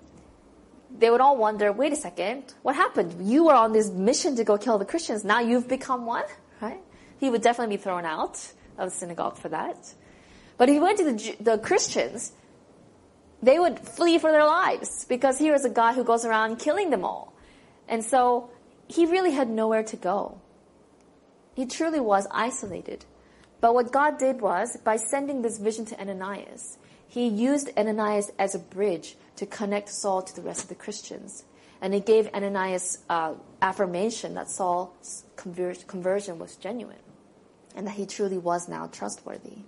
they 0.97 1.09
would 1.09 1.19
all 1.19 1.35
wonder, 1.35 1.73
wait 1.73 1.91
a 1.91 1.97
second, 1.97 2.53
what 2.61 2.77
happened? 2.77 3.29
You 3.29 3.45
were 3.47 3.53
on 3.53 3.73
this 3.73 3.89
mission 3.89 4.37
to 4.37 4.45
go 4.45 4.57
kill 4.57 4.77
the 4.77 4.85
Christians. 4.85 5.25
Now 5.25 5.41
you've 5.41 5.67
become 5.67 6.05
one, 6.05 6.23
right? 6.61 6.79
He 7.19 7.29
would 7.29 7.41
definitely 7.41 7.75
be 7.75 7.83
thrown 7.83 8.05
out 8.05 8.37
of 8.77 8.89
the 8.89 8.95
synagogue 8.95 9.37
for 9.37 9.49
that. 9.49 9.93
But 10.57 10.69
if 10.69 10.73
he 10.73 10.79
went 10.79 10.97
to 10.99 11.03
the, 11.11 11.35
the 11.41 11.57
Christians, 11.57 12.31
they 13.43 13.59
would 13.59 13.79
flee 13.79 14.17
for 14.17 14.31
their 14.31 14.45
lives 14.45 15.05
because 15.09 15.37
here 15.37 15.53
is 15.53 15.65
a 15.65 15.69
guy 15.69 15.91
who 15.91 16.05
goes 16.05 16.23
around 16.23 16.59
killing 16.59 16.89
them 16.89 17.03
all. 17.03 17.33
And 17.87 18.03
so 18.03 18.49
he 18.87 19.05
really 19.05 19.31
had 19.31 19.49
nowhere 19.49 19.83
to 19.83 19.95
go. 19.95 20.39
He 21.55 21.65
truly 21.65 21.99
was 21.99 22.27
isolated. 22.31 23.05
But 23.59 23.73
what 23.73 23.91
God 23.91 24.19
did 24.19 24.41
was, 24.41 24.77
by 24.83 24.97
sending 24.97 25.41
this 25.41 25.57
vision 25.57 25.85
to 25.85 25.99
Ananias, 25.99 26.77
he 27.07 27.27
used 27.27 27.69
Ananias 27.77 28.31
as 28.37 28.53
a 28.53 28.59
bridge 28.59 29.15
to 29.37 29.45
connect 29.45 29.89
Saul 29.89 30.21
to 30.21 30.35
the 30.35 30.41
rest 30.41 30.63
of 30.63 30.69
the 30.69 30.75
Christians. 30.75 31.45
And 31.81 31.93
he 31.93 31.99
gave 31.99 32.27
Ananias 32.33 32.99
uh, 33.09 33.33
affirmation 33.61 34.35
that 34.35 34.49
Saul's 34.49 35.23
conver- 35.35 35.85
conversion 35.87 36.39
was 36.39 36.55
genuine 36.55 36.97
and 37.75 37.87
that 37.87 37.95
he 37.95 38.05
truly 38.05 38.37
was 38.37 38.67
now 38.67 38.87
trustworthy. 38.87 39.59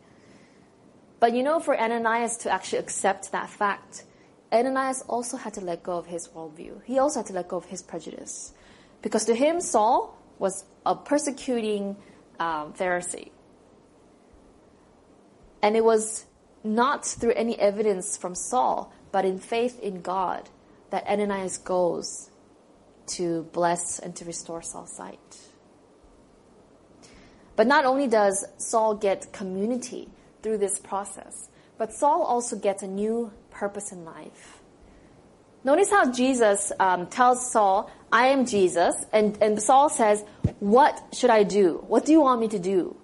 But 1.20 1.34
you 1.34 1.44
know, 1.44 1.60
for 1.60 1.80
Ananias 1.80 2.38
to 2.38 2.50
actually 2.50 2.80
accept 2.80 3.32
that 3.32 3.50
fact, 3.50 4.04
Ananias 4.52 5.04
also 5.08 5.38
had 5.38 5.54
to 5.56 5.62
let 5.62 5.84
go 5.84 5.98
of 5.98 6.08
his 6.08 6.28
worldview. 6.30 6.84
He 6.84 6.98
also 6.98 7.20
had 7.20 7.28
to 7.28 7.34
let 7.34 7.48
go 7.48 7.58
of 7.58 7.66
his 7.66 7.84
prejudice. 7.84 8.54
Because 9.02 9.26
to 9.26 9.36
him, 9.36 9.62
Saul 9.62 10.18
was 10.40 10.66
a 10.86 10.96
persecuting 10.96 11.96
um, 12.40 12.74
Pharisee. 12.74 13.30
And 15.62 15.76
it 15.76 15.84
was 15.84 16.26
not 16.64 17.06
through 17.06 17.34
any 17.34 17.60
evidence 17.60 18.18
from 18.18 18.34
Saul, 18.34 18.92
but 19.12 19.26
in 19.26 19.40
faith 19.40 19.80
in 19.80 20.02
God, 20.02 20.50
that 20.90 21.06
Ananias 21.08 21.58
goes 21.58 22.30
to 23.08 23.44
bless 23.54 24.00
and 24.00 24.16
to 24.16 24.26
restore 24.26 24.62
Saul's 24.62 24.92
sight. 24.92 25.38
But 27.56 27.68
not 27.68 27.86
only 27.86 28.08
does 28.08 28.46
Saul 28.58 28.96
get 28.96 29.34
community 29.34 30.10
through 30.42 30.60
this 30.60 30.80
process, 30.80 31.50
but 31.78 31.94
Saul 31.94 32.24
also 32.24 32.56
gets 32.56 32.84
a 32.84 32.88
new 32.88 33.32
purpose 33.60 33.92
in 33.92 34.06
life. 34.06 34.62
Notice 35.66 35.92
how 35.92 36.12
Jesus 36.12 36.72
um, 36.80 37.08
tells 37.08 37.52
Saul, 37.52 37.92
I 38.12 38.28
am 38.28 38.46
Jesus, 38.46 38.96
and, 39.12 39.38
and 39.42 39.62
Saul 39.62 39.90
says, 39.90 40.24
What 40.60 41.00
should 41.14 41.30
I 41.30 41.44
do? 41.44 41.84
What 41.88 42.06
do 42.06 42.14
you 42.14 42.22
want 42.22 42.40
me 42.40 42.48
to 42.48 42.60
do? 42.60 42.96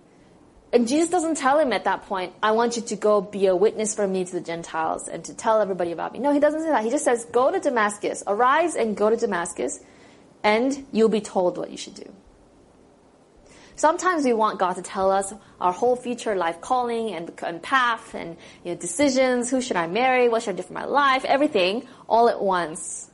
And 0.71 0.87
Jesus 0.87 1.09
doesn't 1.09 1.37
tell 1.37 1.59
him 1.59 1.73
at 1.73 1.83
that 1.83 2.05
point, 2.05 2.33
I 2.41 2.51
want 2.51 2.75
you 2.75 2.81
to 2.81 2.95
go 2.95 3.21
be 3.21 3.47
a 3.47 3.55
witness 3.55 3.93
for 3.95 4.07
me 4.07 4.25
to 4.25 4.31
the 4.31 4.41
Gentiles 4.41 5.07
and 5.07 5.23
to 5.25 5.33
tell 5.33 5.61
everybody 5.61 5.91
about 5.91 6.11
me. 6.13 6.19
No, 6.19 6.33
he 6.33 6.39
doesn't 6.39 6.61
say 6.61 6.69
that. 6.69 6.83
He 6.83 6.89
just 6.89 7.03
says, 7.03 7.25
Go 7.25 7.51
to 7.51 7.59
Damascus, 7.59 8.23
arise 8.25 8.75
and 8.75 8.95
go 8.95 9.09
to 9.09 9.17
Damascus, 9.17 9.79
and 10.43 10.85
you'll 10.93 11.09
be 11.09 11.21
told 11.21 11.57
what 11.57 11.69
you 11.69 11.77
should 11.77 11.95
do. 11.95 12.09
Sometimes 13.75 14.23
we 14.23 14.33
want 14.33 14.57
God 14.57 14.73
to 14.73 14.81
tell 14.81 15.11
us 15.11 15.33
our 15.59 15.73
whole 15.73 15.95
future 15.95 16.35
life 16.35 16.61
calling 16.61 17.13
and, 17.13 17.31
and 17.43 17.61
path 17.61 18.13
and 18.13 18.37
you 18.63 18.71
know, 18.71 18.77
decisions. 18.79 19.49
Who 19.49 19.61
should 19.61 19.75
I 19.75 19.87
marry? 19.87 20.29
What 20.29 20.43
should 20.43 20.55
I 20.55 20.57
do 20.57 20.63
for 20.63 20.73
my 20.73 20.85
life? 20.85 21.25
Everything 21.25 21.85
all 22.07 22.29
at 22.29 22.41
once. 22.41 23.11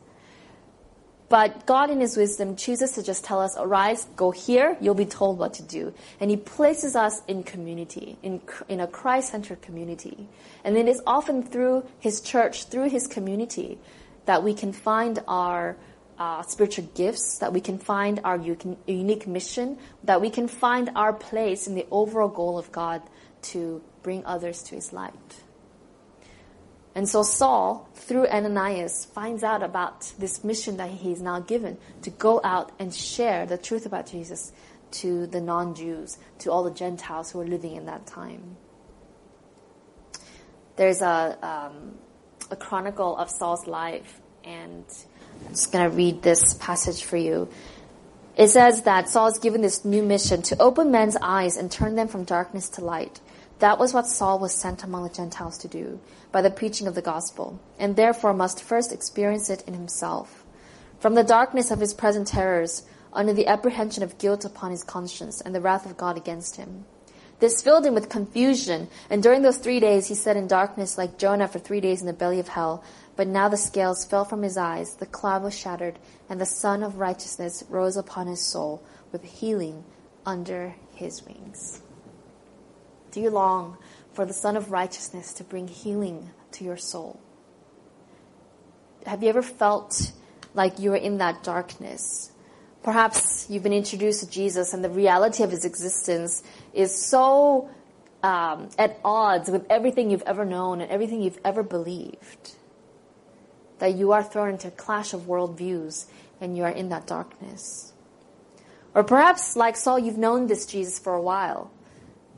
But 1.29 1.65
God 1.65 1.89
in 1.89 2.01
His 2.01 2.17
wisdom 2.17 2.57
chooses 2.57 2.91
to 2.91 3.03
just 3.03 3.23
tell 3.23 3.39
us, 3.39 3.55
arise, 3.57 4.05
go 4.17 4.31
here, 4.31 4.75
you'll 4.81 4.95
be 4.95 5.05
told 5.05 5.39
what 5.39 5.53
to 5.55 5.63
do. 5.63 5.93
And 6.19 6.29
He 6.29 6.35
places 6.35 6.93
us 6.93 7.21
in 7.25 7.43
community, 7.43 8.17
in, 8.21 8.41
in 8.67 8.81
a 8.81 8.87
Christ-centered 8.87 9.61
community. 9.61 10.27
And 10.65 10.75
then 10.75 10.89
it 10.89 10.91
is 10.91 11.01
often 11.07 11.41
through 11.41 11.85
His 11.99 12.19
church, 12.19 12.65
through 12.65 12.89
His 12.89 13.07
community, 13.07 13.79
that 14.25 14.43
we 14.43 14.53
can 14.53 14.73
find 14.73 15.23
our 15.25 15.77
uh, 16.21 16.43
spiritual 16.43 16.87
gifts, 16.93 17.39
that 17.39 17.51
we 17.51 17.59
can 17.59 17.79
find 17.79 18.19
our 18.23 18.37
unique 18.85 19.25
mission, 19.25 19.75
that 20.03 20.21
we 20.21 20.29
can 20.29 20.47
find 20.47 20.91
our 20.95 21.13
place 21.13 21.65
in 21.65 21.73
the 21.73 21.87
overall 21.89 22.29
goal 22.29 22.59
of 22.59 22.71
God 22.71 23.01
to 23.41 23.81
bring 24.03 24.23
others 24.23 24.61
to 24.61 24.75
his 24.75 24.93
light. 24.93 25.13
And 26.93 27.09
so 27.09 27.23
Saul, 27.23 27.89
through 27.95 28.27
Ananias, 28.27 29.05
finds 29.05 29.43
out 29.43 29.63
about 29.63 30.13
this 30.19 30.43
mission 30.43 30.77
that 30.77 30.91
he's 30.91 31.21
now 31.23 31.39
given 31.39 31.79
to 32.03 32.11
go 32.11 32.39
out 32.43 32.71
and 32.77 32.93
share 32.93 33.47
the 33.47 33.57
truth 33.57 33.87
about 33.87 34.05
Jesus 34.05 34.51
to 35.01 35.25
the 35.25 35.41
non-Jews, 35.41 36.19
to 36.39 36.51
all 36.51 36.63
the 36.63 36.77
Gentiles 36.83 37.31
who 37.31 37.39
were 37.39 37.47
living 37.47 37.75
in 37.77 37.85
that 37.87 38.05
time. 38.05 38.57
There's 40.75 41.01
a, 41.01 41.37
um, 41.41 41.97
a 42.51 42.55
chronicle 42.55 43.17
of 43.17 43.27
Saul's 43.31 43.65
life, 43.65 44.21
and 44.43 44.85
I'm 45.45 45.49
just 45.49 45.71
going 45.71 45.89
to 45.89 45.95
read 45.95 46.21
this 46.21 46.53
passage 46.55 47.03
for 47.03 47.17
you. 47.17 47.49
It 48.35 48.49
says 48.49 48.83
that 48.83 49.09
Saul 49.09 49.27
is 49.27 49.39
given 49.39 49.61
this 49.61 49.83
new 49.83 50.03
mission 50.03 50.41
to 50.43 50.61
open 50.61 50.91
men's 50.91 51.17
eyes 51.21 51.57
and 51.57 51.71
turn 51.71 51.95
them 51.95 52.07
from 52.07 52.23
darkness 52.23 52.69
to 52.69 52.83
light. 52.83 53.19
That 53.59 53.77
was 53.77 53.93
what 53.93 54.07
Saul 54.07 54.39
was 54.39 54.53
sent 54.53 54.83
among 54.83 55.03
the 55.03 55.13
Gentiles 55.13 55.57
to 55.59 55.67
do 55.67 55.99
by 56.31 56.41
the 56.41 56.49
preaching 56.49 56.87
of 56.87 56.95
the 56.95 57.01
gospel, 57.01 57.59
and 57.77 57.95
therefore 57.95 58.33
must 58.33 58.63
first 58.63 58.91
experience 58.91 59.49
it 59.49 59.63
in 59.67 59.73
himself. 59.73 60.43
From 60.99 61.13
the 61.13 61.23
darkness 61.23 61.69
of 61.69 61.79
his 61.79 61.93
present 61.93 62.27
terrors, 62.27 62.83
under 63.13 63.33
the 63.33 63.47
apprehension 63.47 64.03
of 64.03 64.17
guilt 64.17 64.45
upon 64.45 64.71
his 64.71 64.83
conscience 64.83 65.41
and 65.41 65.53
the 65.53 65.61
wrath 65.61 65.85
of 65.85 65.97
God 65.97 66.17
against 66.17 66.55
him. 66.55 66.85
This 67.39 67.61
filled 67.61 67.85
him 67.85 67.95
with 67.95 68.09
confusion, 68.09 68.87
and 69.09 69.21
during 69.21 69.41
those 69.41 69.57
three 69.57 69.79
days 69.79 70.07
he 70.07 70.15
sat 70.15 70.37
in 70.37 70.47
darkness 70.47 70.97
like 70.97 71.17
Jonah 71.17 71.47
for 71.47 71.59
three 71.59 71.81
days 71.81 71.99
in 72.01 72.07
the 72.07 72.13
belly 72.13 72.39
of 72.39 72.47
hell, 72.47 72.83
but 73.21 73.27
now 73.27 73.47
the 73.47 73.55
scales 73.55 74.03
fell 74.03 74.25
from 74.25 74.41
his 74.41 74.57
eyes, 74.57 74.95
the 74.95 75.05
cloud 75.05 75.43
was 75.43 75.55
shattered, 75.55 75.99
and 76.27 76.41
the 76.41 76.45
sun 76.47 76.81
of 76.81 76.97
righteousness 76.97 77.63
rose 77.69 77.95
upon 77.95 78.25
his 78.25 78.41
soul 78.41 78.81
with 79.11 79.23
healing 79.23 79.83
under 80.25 80.73
his 80.95 81.23
wings. 81.23 81.83
Do 83.11 83.21
you 83.21 83.29
long 83.29 83.77
for 84.11 84.25
the 84.25 84.33
sun 84.33 84.57
of 84.57 84.71
righteousness 84.71 85.33
to 85.33 85.43
bring 85.43 85.67
healing 85.67 86.31
to 86.53 86.63
your 86.63 86.77
soul? 86.77 87.19
Have 89.05 89.21
you 89.21 89.29
ever 89.29 89.43
felt 89.43 90.13
like 90.55 90.79
you 90.79 90.89
were 90.89 90.95
in 90.95 91.19
that 91.19 91.43
darkness? 91.43 92.31
Perhaps 92.81 93.45
you've 93.51 93.61
been 93.61 93.71
introduced 93.71 94.21
to 94.21 94.29
Jesus 94.31 94.73
and 94.73 94.83
the 94.83 94.89
reality 94.89 95.43
of 95.43 95.51
his 95.51 95.63
existence 95.63 96.41
is 96.73 96.91
so 96.91 97.69
um, 98.23 98.69
at 98.79 98.99
odds 99.05 99.47
with 99.47 99.67
everything 99.69 100.09
you've 100.09 100.23
ever 100.23 100.43
known 100.43 100.81
and 100.81 100.89
everything 100.89 101.21
you've 101.21 101.39
ever 101.45 101.61
believed 101.61 102.55
that 103.81 103.95
you 103.95 104.11
are 104.11 104.21
thrown 104.21 104.49
into 104.49 104.67
a 104.67 104.71
clash 104.71 105.11
of 105.11 105.21
worldviews 105.21 106.05
and 106.39 106.55
you 106.55 106.63
are 106.63 106.69
in 106.69 106.89
that 106.89 107.07
darkness. 107.07 107.91
Or 108.93 109.03
perhaps, 109.03 109.55
like 109.55 109.75
Saul, 109.75 109.97
you've 109.97 110.19
known 110.19 110.45
this 110.45 110.67
Jesus 110.67 110.99
for 110.99 111.15
a 111.15 111.21
while, 111.21 111.71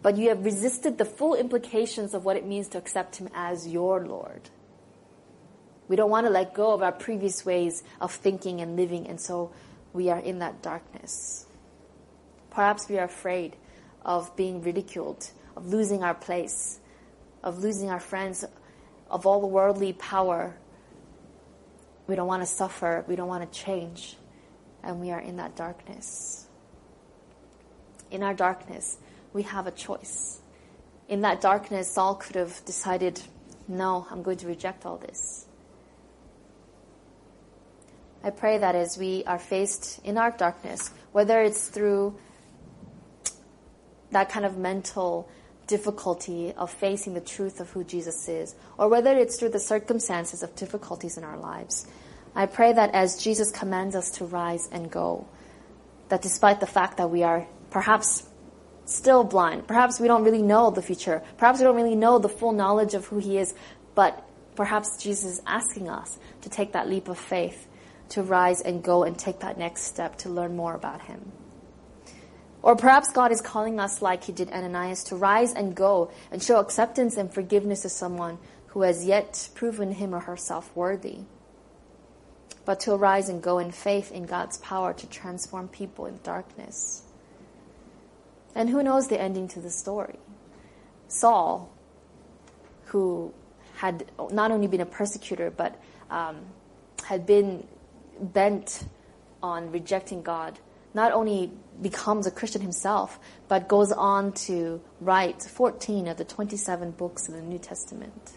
but 0.01 0.15
you 0.15 0.29
have 0.29 0.45
resisted 0.45 0.97
the 0.97 1.03
full 1.03 1.36
implications 1.36 2.13
of 2.13 2.23
what 2.23 2.38
it 2.38 2.45
means 2.45 2.69
to 2.69 2.77
accept 2.77 3.17
him 3.17 3.27
as 3.36 3.67
your 3.67 4.06
Lord. 4.06 4.49
We 5.89 5.97
don't 5.97 6.10
want 6.10 6.25
to 6.27 6.32
let 6.32 6.53
go 6.53 6.71
of 6.73 6.82
our 6.82 6.93
previous 6.93 7.45
ways 7.45 7.84
of 7.99 8.13
thinking 8.13 8.62
and 8.62 8.77
living, 8.77 9.06
and 9.08 9.19
so 9.19 9.51
we 9.91 10.10
are 10.10 10.19
in 10.19 10.39
that 10.39 10.62
darkness. 10.62 11.45
Perhaps 12.51 12.88
we 12.88 12.97
are 12.99 13.06
afraid 13.06 13.58
of 14.06 14.34
being 14.38 14.62
ridiculed, 14.62 15.29
of 15.58 15.67
losing 15.67 16.03
our 16.03 16.15
place, 16.15 16.79
of 17.43 17.60
losing 17.60 17.89
our 17.89 17.99
friends, 17.99 18.45
of 19.10 19.25
all 19.25 19.41
the 19.41 19.47
worldly 19.47 19.91
power. 19.91 20.56
We 22.07 22.15
don't 22.15 22.27
want 22.27 22.41
to 22.41 22.47
suffer, 22.47 23.05
we 23.07 23.15
don't 23.15 23.27
want 23.27 23.49
to 23.49 23.59
change, 23.59 24.17
and 24.83 24.99
we 24.99 25.11
are 25.11 25.21
in 25.21 25.37
that 25.37 25.55
darkness. 25.55 26.47
In 28.11 28.23
our 28.23 28.33
darkness, 28.33 28.97
we 29.31 29.43
have 29.43 29.67
a 29.67 29.71
choice. 29.71 30.41
In 31.07 31.21
that 31.21 31.41
darkness, 31.41 31.91
Saul 31.91 32.15
could 32.15 32.35
have 32.35 32.63
decided, 32.65 33.21
no, 33.67 34.05
I'm 34.11 34.21
going 34.21 34.37
to 34.37 34.47
reject 34.47 34.85
all 34.85 34.97
this. 34.97 35.45
I 38.23 38.29
pray 38.29 38.57
that 38.57 38.75
as 38.75 38.97
we 38.97 39.23
are 39.25 39.39
faced 39.39 39.99
in 40.05 40.17
our 40.17 40.31
darkness, 40.31 40.91
whether 41.11 41.41
it's 41.41 41.67
through 41.67 42.15
that 44.11 44.29
kind 44.29 44.45
of 44.45 44.57
mental 44.57 45.29
difficulty 45.67 46.54
of 46.54 46.71
facing 46.71 47.13
the 47.13 47.21
truth 47.21 47.60
of 47.60 47.69
who 47.69 47.84
Jesus 47.84 48.28
is, 48.28 48.56
or 48.78 48.89
whether 48.89 49.17
it's 49.17 49.39
through 49.39 49.49
the 49.49 49.60
circumstances 49.60 50.43
of 50.43 50.56
difficulties 50.56 51.17
in 51.17 51.23
our 51.23 51.38
lives, 51.38 51.88
I 52.36 52.47
pray 52.47 52.73
that 52.73 52.93
as 52.93 53.21
Jesus 53.21 53.52
commands 53.52 53.95
us 53.95 54.10
to 54.12 54.26
rise 54.26 54.67
and 54.71 54.89
go, 54.89 55.28
that 56.10 56.21
despite 56.21 56.60
the 56.60 56.67
fact 56.67 56.97
that 56.97 57.10
we 57.10 57.23
are 57.23 57.47
perhaps 57.69 58.28
still 58.86 59.23
blind, 59.23 59.67
perhaps 59.67 59.99
we 59.99 60.08
don't 60.08 60.23
really 60.23 60.41
know 60.41 60.71
the 60.71 60.82
future, 60.82 61.21
perhaps 61.38 61.60
we 61.60 61.65
don't 61.65 61.76
really 61.76 61.95
know 61.95 62.19
the 62.19 62.30
full 62.30 62.52
knowledge 62.52 62.93
of 62.93 63.06
who 63.06 63.19
He 63.19 63.38
is, 63.38 63.54
but 63.95 64.28
perhaps 64.56 65.02
Jesus 65.02 65.26
is 65.26 65.41
asking 65.45 65.89
us 65.89 66.17
to 66.41 66.49
take 66.49 66.73
that 66.73 66.89
leap 66.89 67.08
of 67.08 67.17
faith 67.17 67.67
to 68.10 68.23
rise 68.23 68.62
and 68.62 68.84
go 68.84 69.04
and 69.04 69.17
take 69.17 69.39
that 69.39 69.58
next 69.58 69.84
step 69.84 70.17
to 70.17 70.30
learn 70.30 70.56
more 70.56 70.76
about 70.76 71.02
Him. 71.04 71.32
Or 72.63 72.78
perhaps 72.78 73.12
God 73.12 73.32
is 73.32 73.41
calling 73.41 73.80
us, 73.80 74.02
like 74.02 74.23
He 74.23 74.32
did 74.32 74.49
Ananias, 74.49 75.04
to 75.06 75.15
rise 75.15 75.54
and 75.54 75.76
go 75.76 76.10
and 76.32 76.41
show 76.41 76.60
acceptance 76.60 77.17
and 77.17 77.32
forgiveness 77.32 77.82
to 77.84 77.89
someone 77.89 78.39
who 78.73 78.82
has 78.82 79.06
yet 79.06 79.49
proven 79.54 79.91
him 79.91 80.15
or 80.15 80.21
herself 80.21 80.76
worthy. 80.76 81.19
But 82.65 82.80
to 82.82 82.93
arise 82.93 83.30
and 83.30 83.39
go 83.39 83.60
in 83.60 83.71
faith 83.71 84.12
in 84.12 84.26
God's 84.26 84.58
power 84.58 84.93
to 84.93 85.08
transform 85.08 85.67
people 85.67 86.08
in 86.08 86.19
darkness. 86.23 87.04
And 88.56 88.69
who 88.69 88.82
knows 88.82 89.10
the 89.10 89.21
ending 89.21 89.47
to 89.49 89.60
the 89.60 89.69
story? 89.69 90.17
Saul, 91.08 91.71
who 92.86 93.32
had 93.76 94.06
not 94.32 94.49
only 94.49 94.65
been 94.65 94.82
a 94.82 94.86
persecutor, 94.88 95.52
but 95.52 95.80
um, 96.10 96.38
had 97.04 97.28
been 97.28 97.67
bent 98.19 98.88
on 99.43 99.71
rejecting 99.71 100.23
God, 100.23 100.58
not 100.93 101.12
only 101.12 101.51
becomes 101.82 102.27
a 102.27 102.32
Christian 102.32 102.62
himself, 102.62 103.19
but 103.47 103.67
goes 103.67 103.91
on 103.91 104.32
to 104.34 104.82
write 105.01 105.41
14 105.41 106.08
of 106.08 106.17
the 106.17 106.25
27 106.25 106.91
books 106.91 107.27
of 107.27 107.34
the 107.34 107.41
New 107.41 107.58
Testament. 107.58 108.34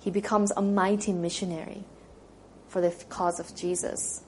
He 0.00 0.10
becomes 0.10 0.50
a 0.56 0.62
mighty 0.62 1.12
missionary 1.12 1.84
for 2.68 2.80
the 2.80 2.90
cause 3.08 3.38
of 3.38 3.54
Jesus. 3.54 4.22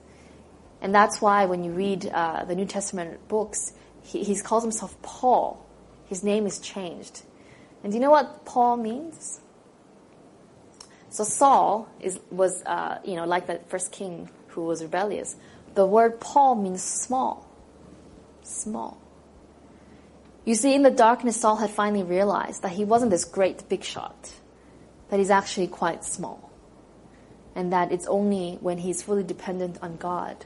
And 0.81 0.93
that's 0.93 1.21
why 1.21 1.45
when 1.45 1.63
you 1.63 1.71
read 1.71 2.05
uh, 2.05 2.45
the 2.45 2.55
New 2.55 2.65
Testament 2.65 3.27
books, 3.27 3.73
he, 4.03 4.23
he 4.23 4.39
calls 4.39 4.63
himself 4.63 4.95
Paul. 5.01 5.65
His 6.05 6.23
name 6.23 6.45
is 6.45 6.59
changed. 6.59 7.23
And 7.83 7.91
do 7.91 7.97
you 7.97 8.01
know 8.01 8.11
what 8.11 8.45
Paul 8.45 8.77
means? 8.77 9.41
So 11.09 11.23
Saul 11.23 11.87
is, 11.99 12.19
was, 12.29 12.61
uh, 12.63 12.99
you 13.03 13.15
know, 13.15 13.25
like 13.25 13.47
that 13.47 13.69
first 13.69 13.91
king 13.91 14.29
who 14.47 14.63
was 14.63 14.81
rebellious. 14.81 15.35
The 15.75 15.85
word 15.85 16.19
Paul 16.19 16.55
means 16.55 16.81
small. 16.81 17.47
Small. 18.43 18.97
You 20.45 20.55
see, 20.55 20.73
in 20.73 20.83
the 20.83 20.91
darkness, 20.91 21.37
Saul 21.41 21.57
had 21.57 21.69
finally 21.69 22.03
realized 22.03 22.61
that 22.61 22.71
he 22.71 22.85
wasn't 22.85 23.11
this 23.11 23.25
great 23.25 23.67
big 23.67 23.83
shot, 23.83 24.31
that 25.09 25.19
he's 25.19 25.31
actually 25.31 25.67
quite 25.67 26.05
small. 26.05 26.51
And 27.55 27.73
that 27.73 27.91
it's 27.91 28.05
only 28.07 28.57
when 28.61 28.77
he's 28.77 29.01
fully 29.01 29.23
dependent 29.23 29.79
on 29.81 29.97
God 29.97 30.45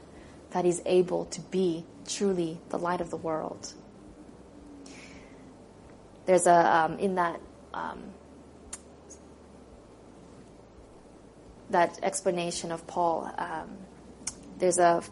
that 0.50 0.64
he's 0.64 0.82
able 0.84 1.26
to 1.26 1.40
be 1.40 1.84
truly 2.08 2.58
the 2.70 2.78
light 2.78 3.00
of 3.00 3.10
the 3.10 3.16
world. 3.16 3.72
There's 6.26 6.46
a, 6.46 6.54
um, 6.54 6.98
in 6.98 7.14
that, 7.16 7.40
um, 7.72 8.02
that 11.70 11.98
explanation 12.02 12.72
of 12.72 12.86
Paul, 12.86 13.32
um, 13.38 13.78
there's 14.58 14.78
a 14.78 15.02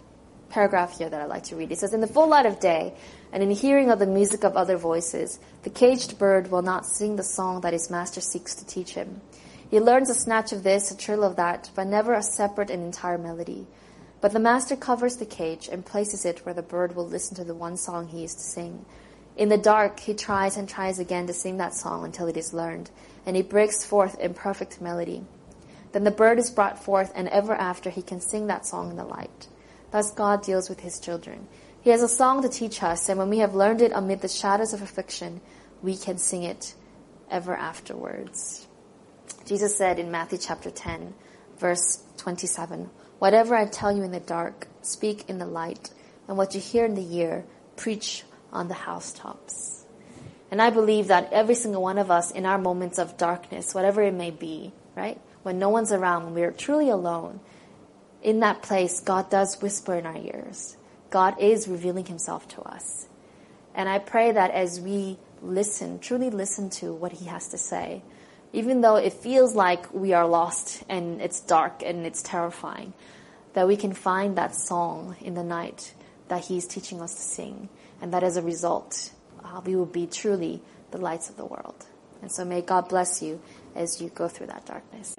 paragraph 0.51 0.99
here 0.99 1.09
that 1.09 1.21
I'd 1.21 1.29
like 1.29 1.45
to 1.45 1.57
read. 1.57 1.73
It 1.73 1.79
says, 1.79 1.95
In 1.95 2.01
the 2.01 2.07
full 2.07 2.29
light 2.29 2.47
of 2.47 2.61
day, 2.61 2.95
and 3.33 3.43
in 3.43 3.51
hearing 3.51 3.91
of 3.91 3.99
the 3.99 4.07
music 4.07 4.45
of 4.45 4.57
other 4.57 4.77
voices, 4.77 5.39
the 5.63 5.71
caged 5.71 6.19
bird 6.19 6.51
will 6.51 6.63
not 6.63 6.87
sing 6.87 7.17
the 7.17 7.23
song 7.23 7.61
that 7.61 7.73
his 7.73 7.91
master 7.91 8.21
seeks 8.21 8.55
to 8.57 8.67
teach 8.67 8.95
him. 8.95 9.21
He 9.71 9.81
learns 9.81 10.09
a 10.09 10.15
snatch 10.15 10.53
of 10.53 10.63
this, 10.63 10.91
a 10.91 10.97
trill 10.97 11.23
of 11.23 11.37
that, 11.37 11.71
but 11.75 11.87
never 11.87 12.15
a 12.15 12.23
separate 12.23 12.71
and 12.71 12.83
entire 12.83 13.19
melody. 13.19 13.67
But 14.21 14.33
the 14.33 14.41
master 14.41 14.77
covers 14.77 15.17
the 15.17 15.27
cage 15.27 15.69
and 15.71 15.85
places 15.85 16.25
it 16.25 16.45
where 16.45 16.55
the 16.55 16.63
bird 16.63 16.97
will 16.97 17.07
listen 17.07 17.37
to 17.37 17.45
the 17.45 17.55
one 17.55 17.77
song 17.77 18.09
he 18.09 18.25
is 18.25 18.35
to 18.35 18.41
sing. 18.41 18.85
In 19.37 19.51
the 19.51 19.59
dark, 19.59 20.01
he 20.01 20.15
tries 20.15 20.57
and 20.57 20.69
tries 20.69 20.99
again 20.99 21.27
to 21.29 21.33
sing 21.33 21.59
that 21.59 21.75
song 21.75 22.05
until 22.05 22.27
it 22.27 22.37
is 22.37 22.53
learned, 22.53 22.91
and 23.25 23.37
he 23.37 23.43
breaks 23.43 23.85
forth 23.85 24.19
in 24.19 24.35
perfect 24.35 24.81
melody. 24.81 25.25
Then 25.93 26.05
the 26.05 26.11
bird 26.11 26.39
is 26.39 26.51
brought 26.51 26.83
forth, 26.83 27.13
and 27.15 27.29
ever 27.29 27.55
after 27.55 27.91
he 27.91 28.03
can 28.03 28.21
sing 28.21 28.49
that 28.49 28.67
song 28.67 28.91
in 28.91 28.97
the 28.97 29.05
light. 29.05 29.47
Thus 29.91 30.11
God 30.13 30.43
deals 30.43 30.69
with 30.69 30.81
his 30.81 30.99
children. 30.99 31.49
He 31.81 31.91
has 31.91 32.03
a 32.03 32.09
song 32.09 32.43
to 32.43 32.49
teach 32.49 32.83
us, 32.83 33.09
and 33.09 33.19
when 33.19 33.31
we 33.31 33.39
have 33.39 33.55
learned 33.55 33.81
it 33.81 33.93
amid 33.95 34.21
the 34.21 34.29
shadows 34.29 34.73
of 34.73 34.83
affliction, 34.83 35.41
we 35.83 35.97
can 35.97 36.19
sing 36.19 36.43
it 36.43 36.75
ever 37.31 37.57
afterwards. 37.57 38.67
Jesus 39.45 39.77
said 39.77 39.99
in 39.99 40.11
Matthew 40.11 40.39
chapter 40.39 40.71
10, 40.71 41.15
verse 41.59 42.03
27, 42.19 42.91
Whatever 43.19 43.55
I 43.55 43.67
tell 43.67 43.91
you 43.91 44.03
in 44.03 44.11
the 44.11 44.21
dark, 44.21 44.69
speak 44.83 45.29
in 45.29 45.39
the 45.39 45.47
light, 45.47 45.91
and 46.27 46.37
what 46.37 46.55
you 46.55 46.61
hear 46.61 46.85
in 46.85 46.95
the 46.95 47.17
ear, 47.17 47.45
preach 47.77 48.25
on 48.53 48.69
the 48.69 48.75
housetops. 48.75 49.85
And 50.51 50.61
I 50.61 50.71
believe 50.71 51.09
that 51.09 51.33
every 51.33 51.55
single 51.55 51.83
one 51.83 51.99
of 51.99 52.11
us 52.11 52.31
in 52.31 52.47
our 52.47 52.59
moments 52.59 52.99
of 52.99 53.17
darkness, 53.17 53.75
whatever 53.75 54.03
it 54.03 54.15
may 54.15 54.31
be, 54.31 54.73
right? 54.97 55.21
when 55.43 55.59
no 55.59 55.71
one's 55.71 55.93
around, 55.93 56.25
when 56.25 56.35
we're 56.35 56.51
truly 56.51 56.91
alone, 56.91 57.41
in 58.23 58.41
that 58.41 58.63
place, 58.63 59.01
God 59.01 59.31
does 59.31 59.61
whisper 59.61 59.95
in 59.95 60.07
our 60.07 60.17
ears. 60.17 60.77
God 61.11 61.41
is 61.41 61.69
revealing 61.69 62.07
himself 62.07 62.49
to 62.49 62.63
us. 62.63 63.07
And 63.75 63.89
I 63.89 63.99
pray 63.99 64.33
that 64.33 64.51
as 64.51 64.81
we 64.81 65.19
listen, 65.41 66.01
truly 66.01 66.31
listen 66.31 66.71
to 66.71 66.93
what 66.93 67.13
he 67.13 67.27
has 67.27 67.49
to 67.49 67.59
say, 67.59 68.03
even 68.53 68.81
though 68.81 68.97
it 68.97 69.13
feels 69.13 69.55
like 69.55 69.93
we 69.95 70.13
are 70.13 70.27
lost 70.27 70.83
and 70.89 71.21
it's 71.21 71.41
dark 71.41 71.83
and 71.85 72.05
it's 72.05 72.23
terrifying, 72.23 72.93
that 73.55 73.69
we 73.69 73.77
can 73.77 73.93
find 73.93 74.37
that 74.37 74.55
song 74.55 75.17
in 75.21 75.35
the 75.35 75.45
night 75.45 75.95
that 76.29 76.45
he's 76.45 76.67
teaching 76.67 77.01
us 77.01 77.15
to 77.15 77.23
sing. 77.23 77.69
And 78.01 78.13
that 78.13 78.23
as 78.23 78.37
a 78.37 78.43
result, 78.43 79.13
uh, 79.45 79.61
we 79.65 79.75
will 79.75 79.87
be 79.87 80.07
truly 80.07 80.61
the 80.91 80.99
lights 80.99 81.31
of 81.31 81.37
the 81.37 81.45
world. 81.45 81.87
And 82.23 82.31
so 82.31 82.45
may 82.45 82.63
God 82.63 82.89
bless 82.89 83.23
you 83.23 83.41
as 83.75 84.01
you 84.01 84.09
go 84.11 84.29
through 84.29 84.49
that 84.49 84.67
darkness. 84.67 85.15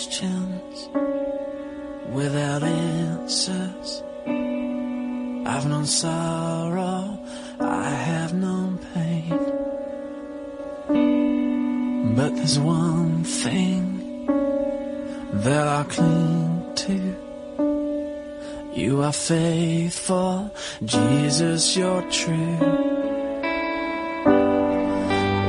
Questions 0.00 0.88
without 2.10 2.62
answers. 2.62 4.02
I've 5.46 5.66
known 5.68 5.84
sorrow, 5.84 7.18
I 7.60 7.90
have 7.90 8.32
known 8.32 8.78
pain. 8.94 9.28
But 12.16 12.34
there's 12.36 12.58
one 12.58 13.24
thing 13.24 14.26
that 15.44 15.68
I 15.68 15.82
cling 15.94 16.72
to. 16.84 17.00
You 18.74 19.02
are 19.02 19.12
faithful, 19.12 20.50
Jesus, 20.82 21.76
you're 21.76 22.10
true. 22.10 22.56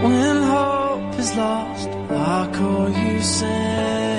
When 0.03 0.35
hope 0.55 1.19
is 1.19 1.35
lost, 1.37 1.87
I 1.87 2.49
call 2.53 2.89
you 2.89 3.21
Savior. 3.21 4.10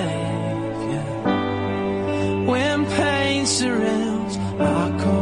Surrounds, 3.53 4.39
I 4.59 4.99
call 4.99 5.22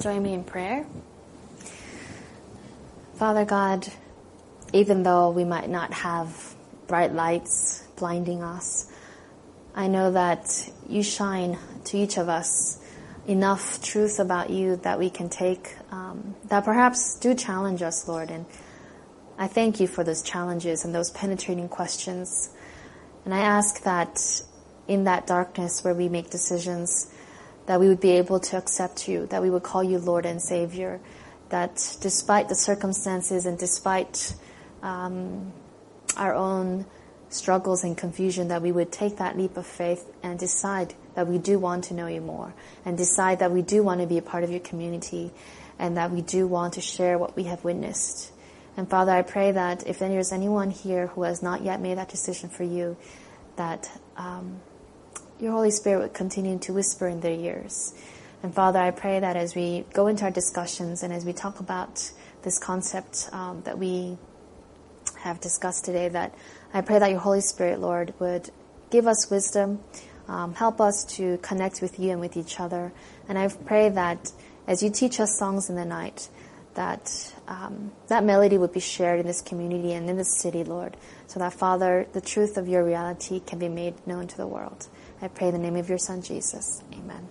join 0.00 0.22
me 0.22 0.32
in 0.32 0.42
prayer. 0.42 0.86
Father 3.16 3.44
God, 3.44 3.86
even 4.72 5.02
though 5.02 5.30
we 5.30 5.44
might 5.44 5.68
not 5.68 5.92
have 5.92 6.54
bright 6.86 7.12
lights 7.12 7.86
blinding 7.96 8.42
us, 8.42 8.90
I 9.74 9.88
know 9.88 10.12
that 10.12 10.70
you 10.88 11.02
shine 11.02 11.58
to 11.84 11.98
each 11.98 12.16
of 12.16 12.30
us 12.30 12.78
enough 13.26 13.82
truth 13.82 14.18
about 14.18 14.48
you 14.48 14.76
that 14.76 14.98
we 14.98 15.10
can 15.10 15.28
take 15.28 15.76
um, 15.92 16.34
that 16.46 16.64
perhaps 16.64 17.18
do 17.18 17.34
challenge 17.34 17.82
us, 17.82 18.08
Lord. 18.08 18.30
And 18.30 18.46
I 19.38 19.48
thank 19.48 19.80
you 19.80 19.86
for 19.86 20.02
those 20.02 20.22
challenges 20.22 20.84
and 20.84 20.94
those 20.94 21.10
penetrating 21.10 21.68
questions. 21.68 22.48
And 23.26 23.34
I 23.34 23.40
ask 23.40 23.82
that 23.82 24.18
in 24.88 25.04
that 25.04 25.26
darkness 25.26 25.84
where 25.84 25.94
we 25.94 26.08
make 26.08 26.30
decisions, 26.30 27.12
that 27.70 27.78
we 27.78 27.86
would 27.86 28.00
be 28.00 28.10
able 28.10 28.40
to 28.40 28.56
accept 28.56 29.08
you, 29.08 29.26
that 29.26 29.40
we 29.40 29.48
would 29.48 29.62
call 29.62 29.84
you 29.84 29.96
Lord 29.96 30.26
and 30.26 30.42
Savior, 30.42 30.98
that 31.50 31.76
despite 32.00 32.48
the 32.48 32.54
circumstances 32.56 33.46
and 33.46 33.56
despite 33.56 34.34
um, 34.82 35.52
our 36.16 36.34
own 36.34 36.84
struggles 37.28 37.84
and 37.84 37.96
confusion, 37.96 38.48
that 38.48 38.60
we 38.60 38.72
would 38.72 38.90
take 38.90 39.18
that 39.18 39.38
leap 39.38 39.56
of 39.56 39.64
faith 39.64 40.04
and 40.20 40.36
decide 40.36 40.94
that 41.14 41.28
we 41.28 41.38
do 41.38 41.60
want 41.60 41.84
to 41.84 41.94
know 41.94 42.08
you 42.08 42.20
more, 42.20 42.52
and 42.84 42.98
decide 42.98 43.38
that 43.38 43.52
we 43.52 43.62
do 43.62 43.84
want 43.84 44.00
to 44.00 44.06
be 44.08 44.18
a 44.18 44.22
part 44.22 44.42
of 44.42 44.50
your 44.50 44.58
community, 44.58 45.30
and 45.78 45.96
that 45.96 46.10
we 46.10 46.22
do 46.22 46.48
want 46.48 46.74
to 46.74 46.80
share 46.80 47.18
what 47.18 47.36
we 47.36 47.44
have 47.44 47.62
witnessed. 47.62 48.32
And 48.76 48.90
Father, 48.90 49.12
I 49.12 49.22
pray 49.22 49.52
that 49.52 49.86
if 49.86 50.00
there's 50.00 50.32
anyone 50.32 50.72
here 50.72 51.06
who 51.06 51.22
has 51.22 51.40
not 51.40 51.62
yet 51.62 51.80
made 51.80 51.98
that 51.98 52.08
decision 52.08 52.48
for 52.48 52.64
you, 52.64 52.96
that 53.54 53.88
um, 54.16 54.60
your 55.40 55.52
Holy 55.52 55.70
Spirit 55.70 56.00
would 56.00 56.14
continue 56.14 56.58
to 56.58 56.72
whisper 56.72 57.08
in 57.08 57.20
their 57.20 57.32
ears. 57.32 57.94
And 58.42 58.54
Father, 58.54 58.78
I 58.78 58.90
pray 58.90 59.20
that 59.20 59.36
as 59.36 59.54
we 59.54 59.84
go 59.92 60.06
into 60.06 60.24
our 60.24 60.30
discussions 60.30 61.02
and 61.02 61.12
as 61.12 61.24
we 61.24 61.32
talk 61.32 61.60
about 61.60 62.10
this 62.42 62.58
concept 62.58 63.28
um, 63.32 63.62
that 63.62 63.78
we 63.78 64.16
have 65.18 65.40
discussed 65.40 65.84
today, 65.84 66.08
that 66.08 66.34
I 66.72 66.80
pray 66.82 66.98
that 66.98 67.10
your 67.10 67.20
Holy 67.20 67.40
Spirit, 67.40 67.80
Lord, 67.80 68.14
would 68.18 68.50
give 68.90 69.06
us 69.06 69.30
wisdom, 69.30 69.80
um, 70.28 70.54
help 70.54 70.80
us 70.80 71.04
to 71.16 71.38
connect 71.38 71.82
with 71.82 71.98
you 71.98 72.10
and 72.10 72.20
with 72.20 72.36
each 72.36 72.60
other. 72.60 72.92
And 73.28 73.38
I 73.38 73.48
pray 73.48 73.88
that 73.90 74.32
as 74.66 74.82
you 74.82 74.90
teach 74.90 75.20
us 75.20 75.38
songs 75.38 75.68
in 75.68 75.76
the 75.76 75.84
night, 75.84 76.28
that 76.74 77.34
um, 77.48 77.90
that 78.08 78.24
melody 78.24 78.56
would 78.56 78.72
be 78.72 78.80
shared 78.80 79.20
in 79.20 79.26
this 79.26 79.42
community 79.42 79.92
and 79.92 80.08
in 80.08 80.16
this 80.16 80.38
city, 80.38 80.64
Lord, 80.64 80.96
so 81.26 81.40
that 81.40 81.52
Father, 81.52 82.06
the 82.12 82.20
truth 82.20 82.56
of 82.56 82.68
your 82.68 82.84
reality 82.84 83.40
can 83.40 83.58
be 83.58 83.68
made 83.68 84.06
known 84.06 84.28
to 84.28 84.36
the 84.36 84.46
world. 84.46 84.86
I 85.22 85.28
pray 85.28 85.48
in 85.48 85.52
the 85.52 85.60
name 85.60 85.76
of 85.76 85.88
your 85.88 85.98
Son 85.98 86.22
Jesus. 86.22 86.82
Amen. 86.94 87.28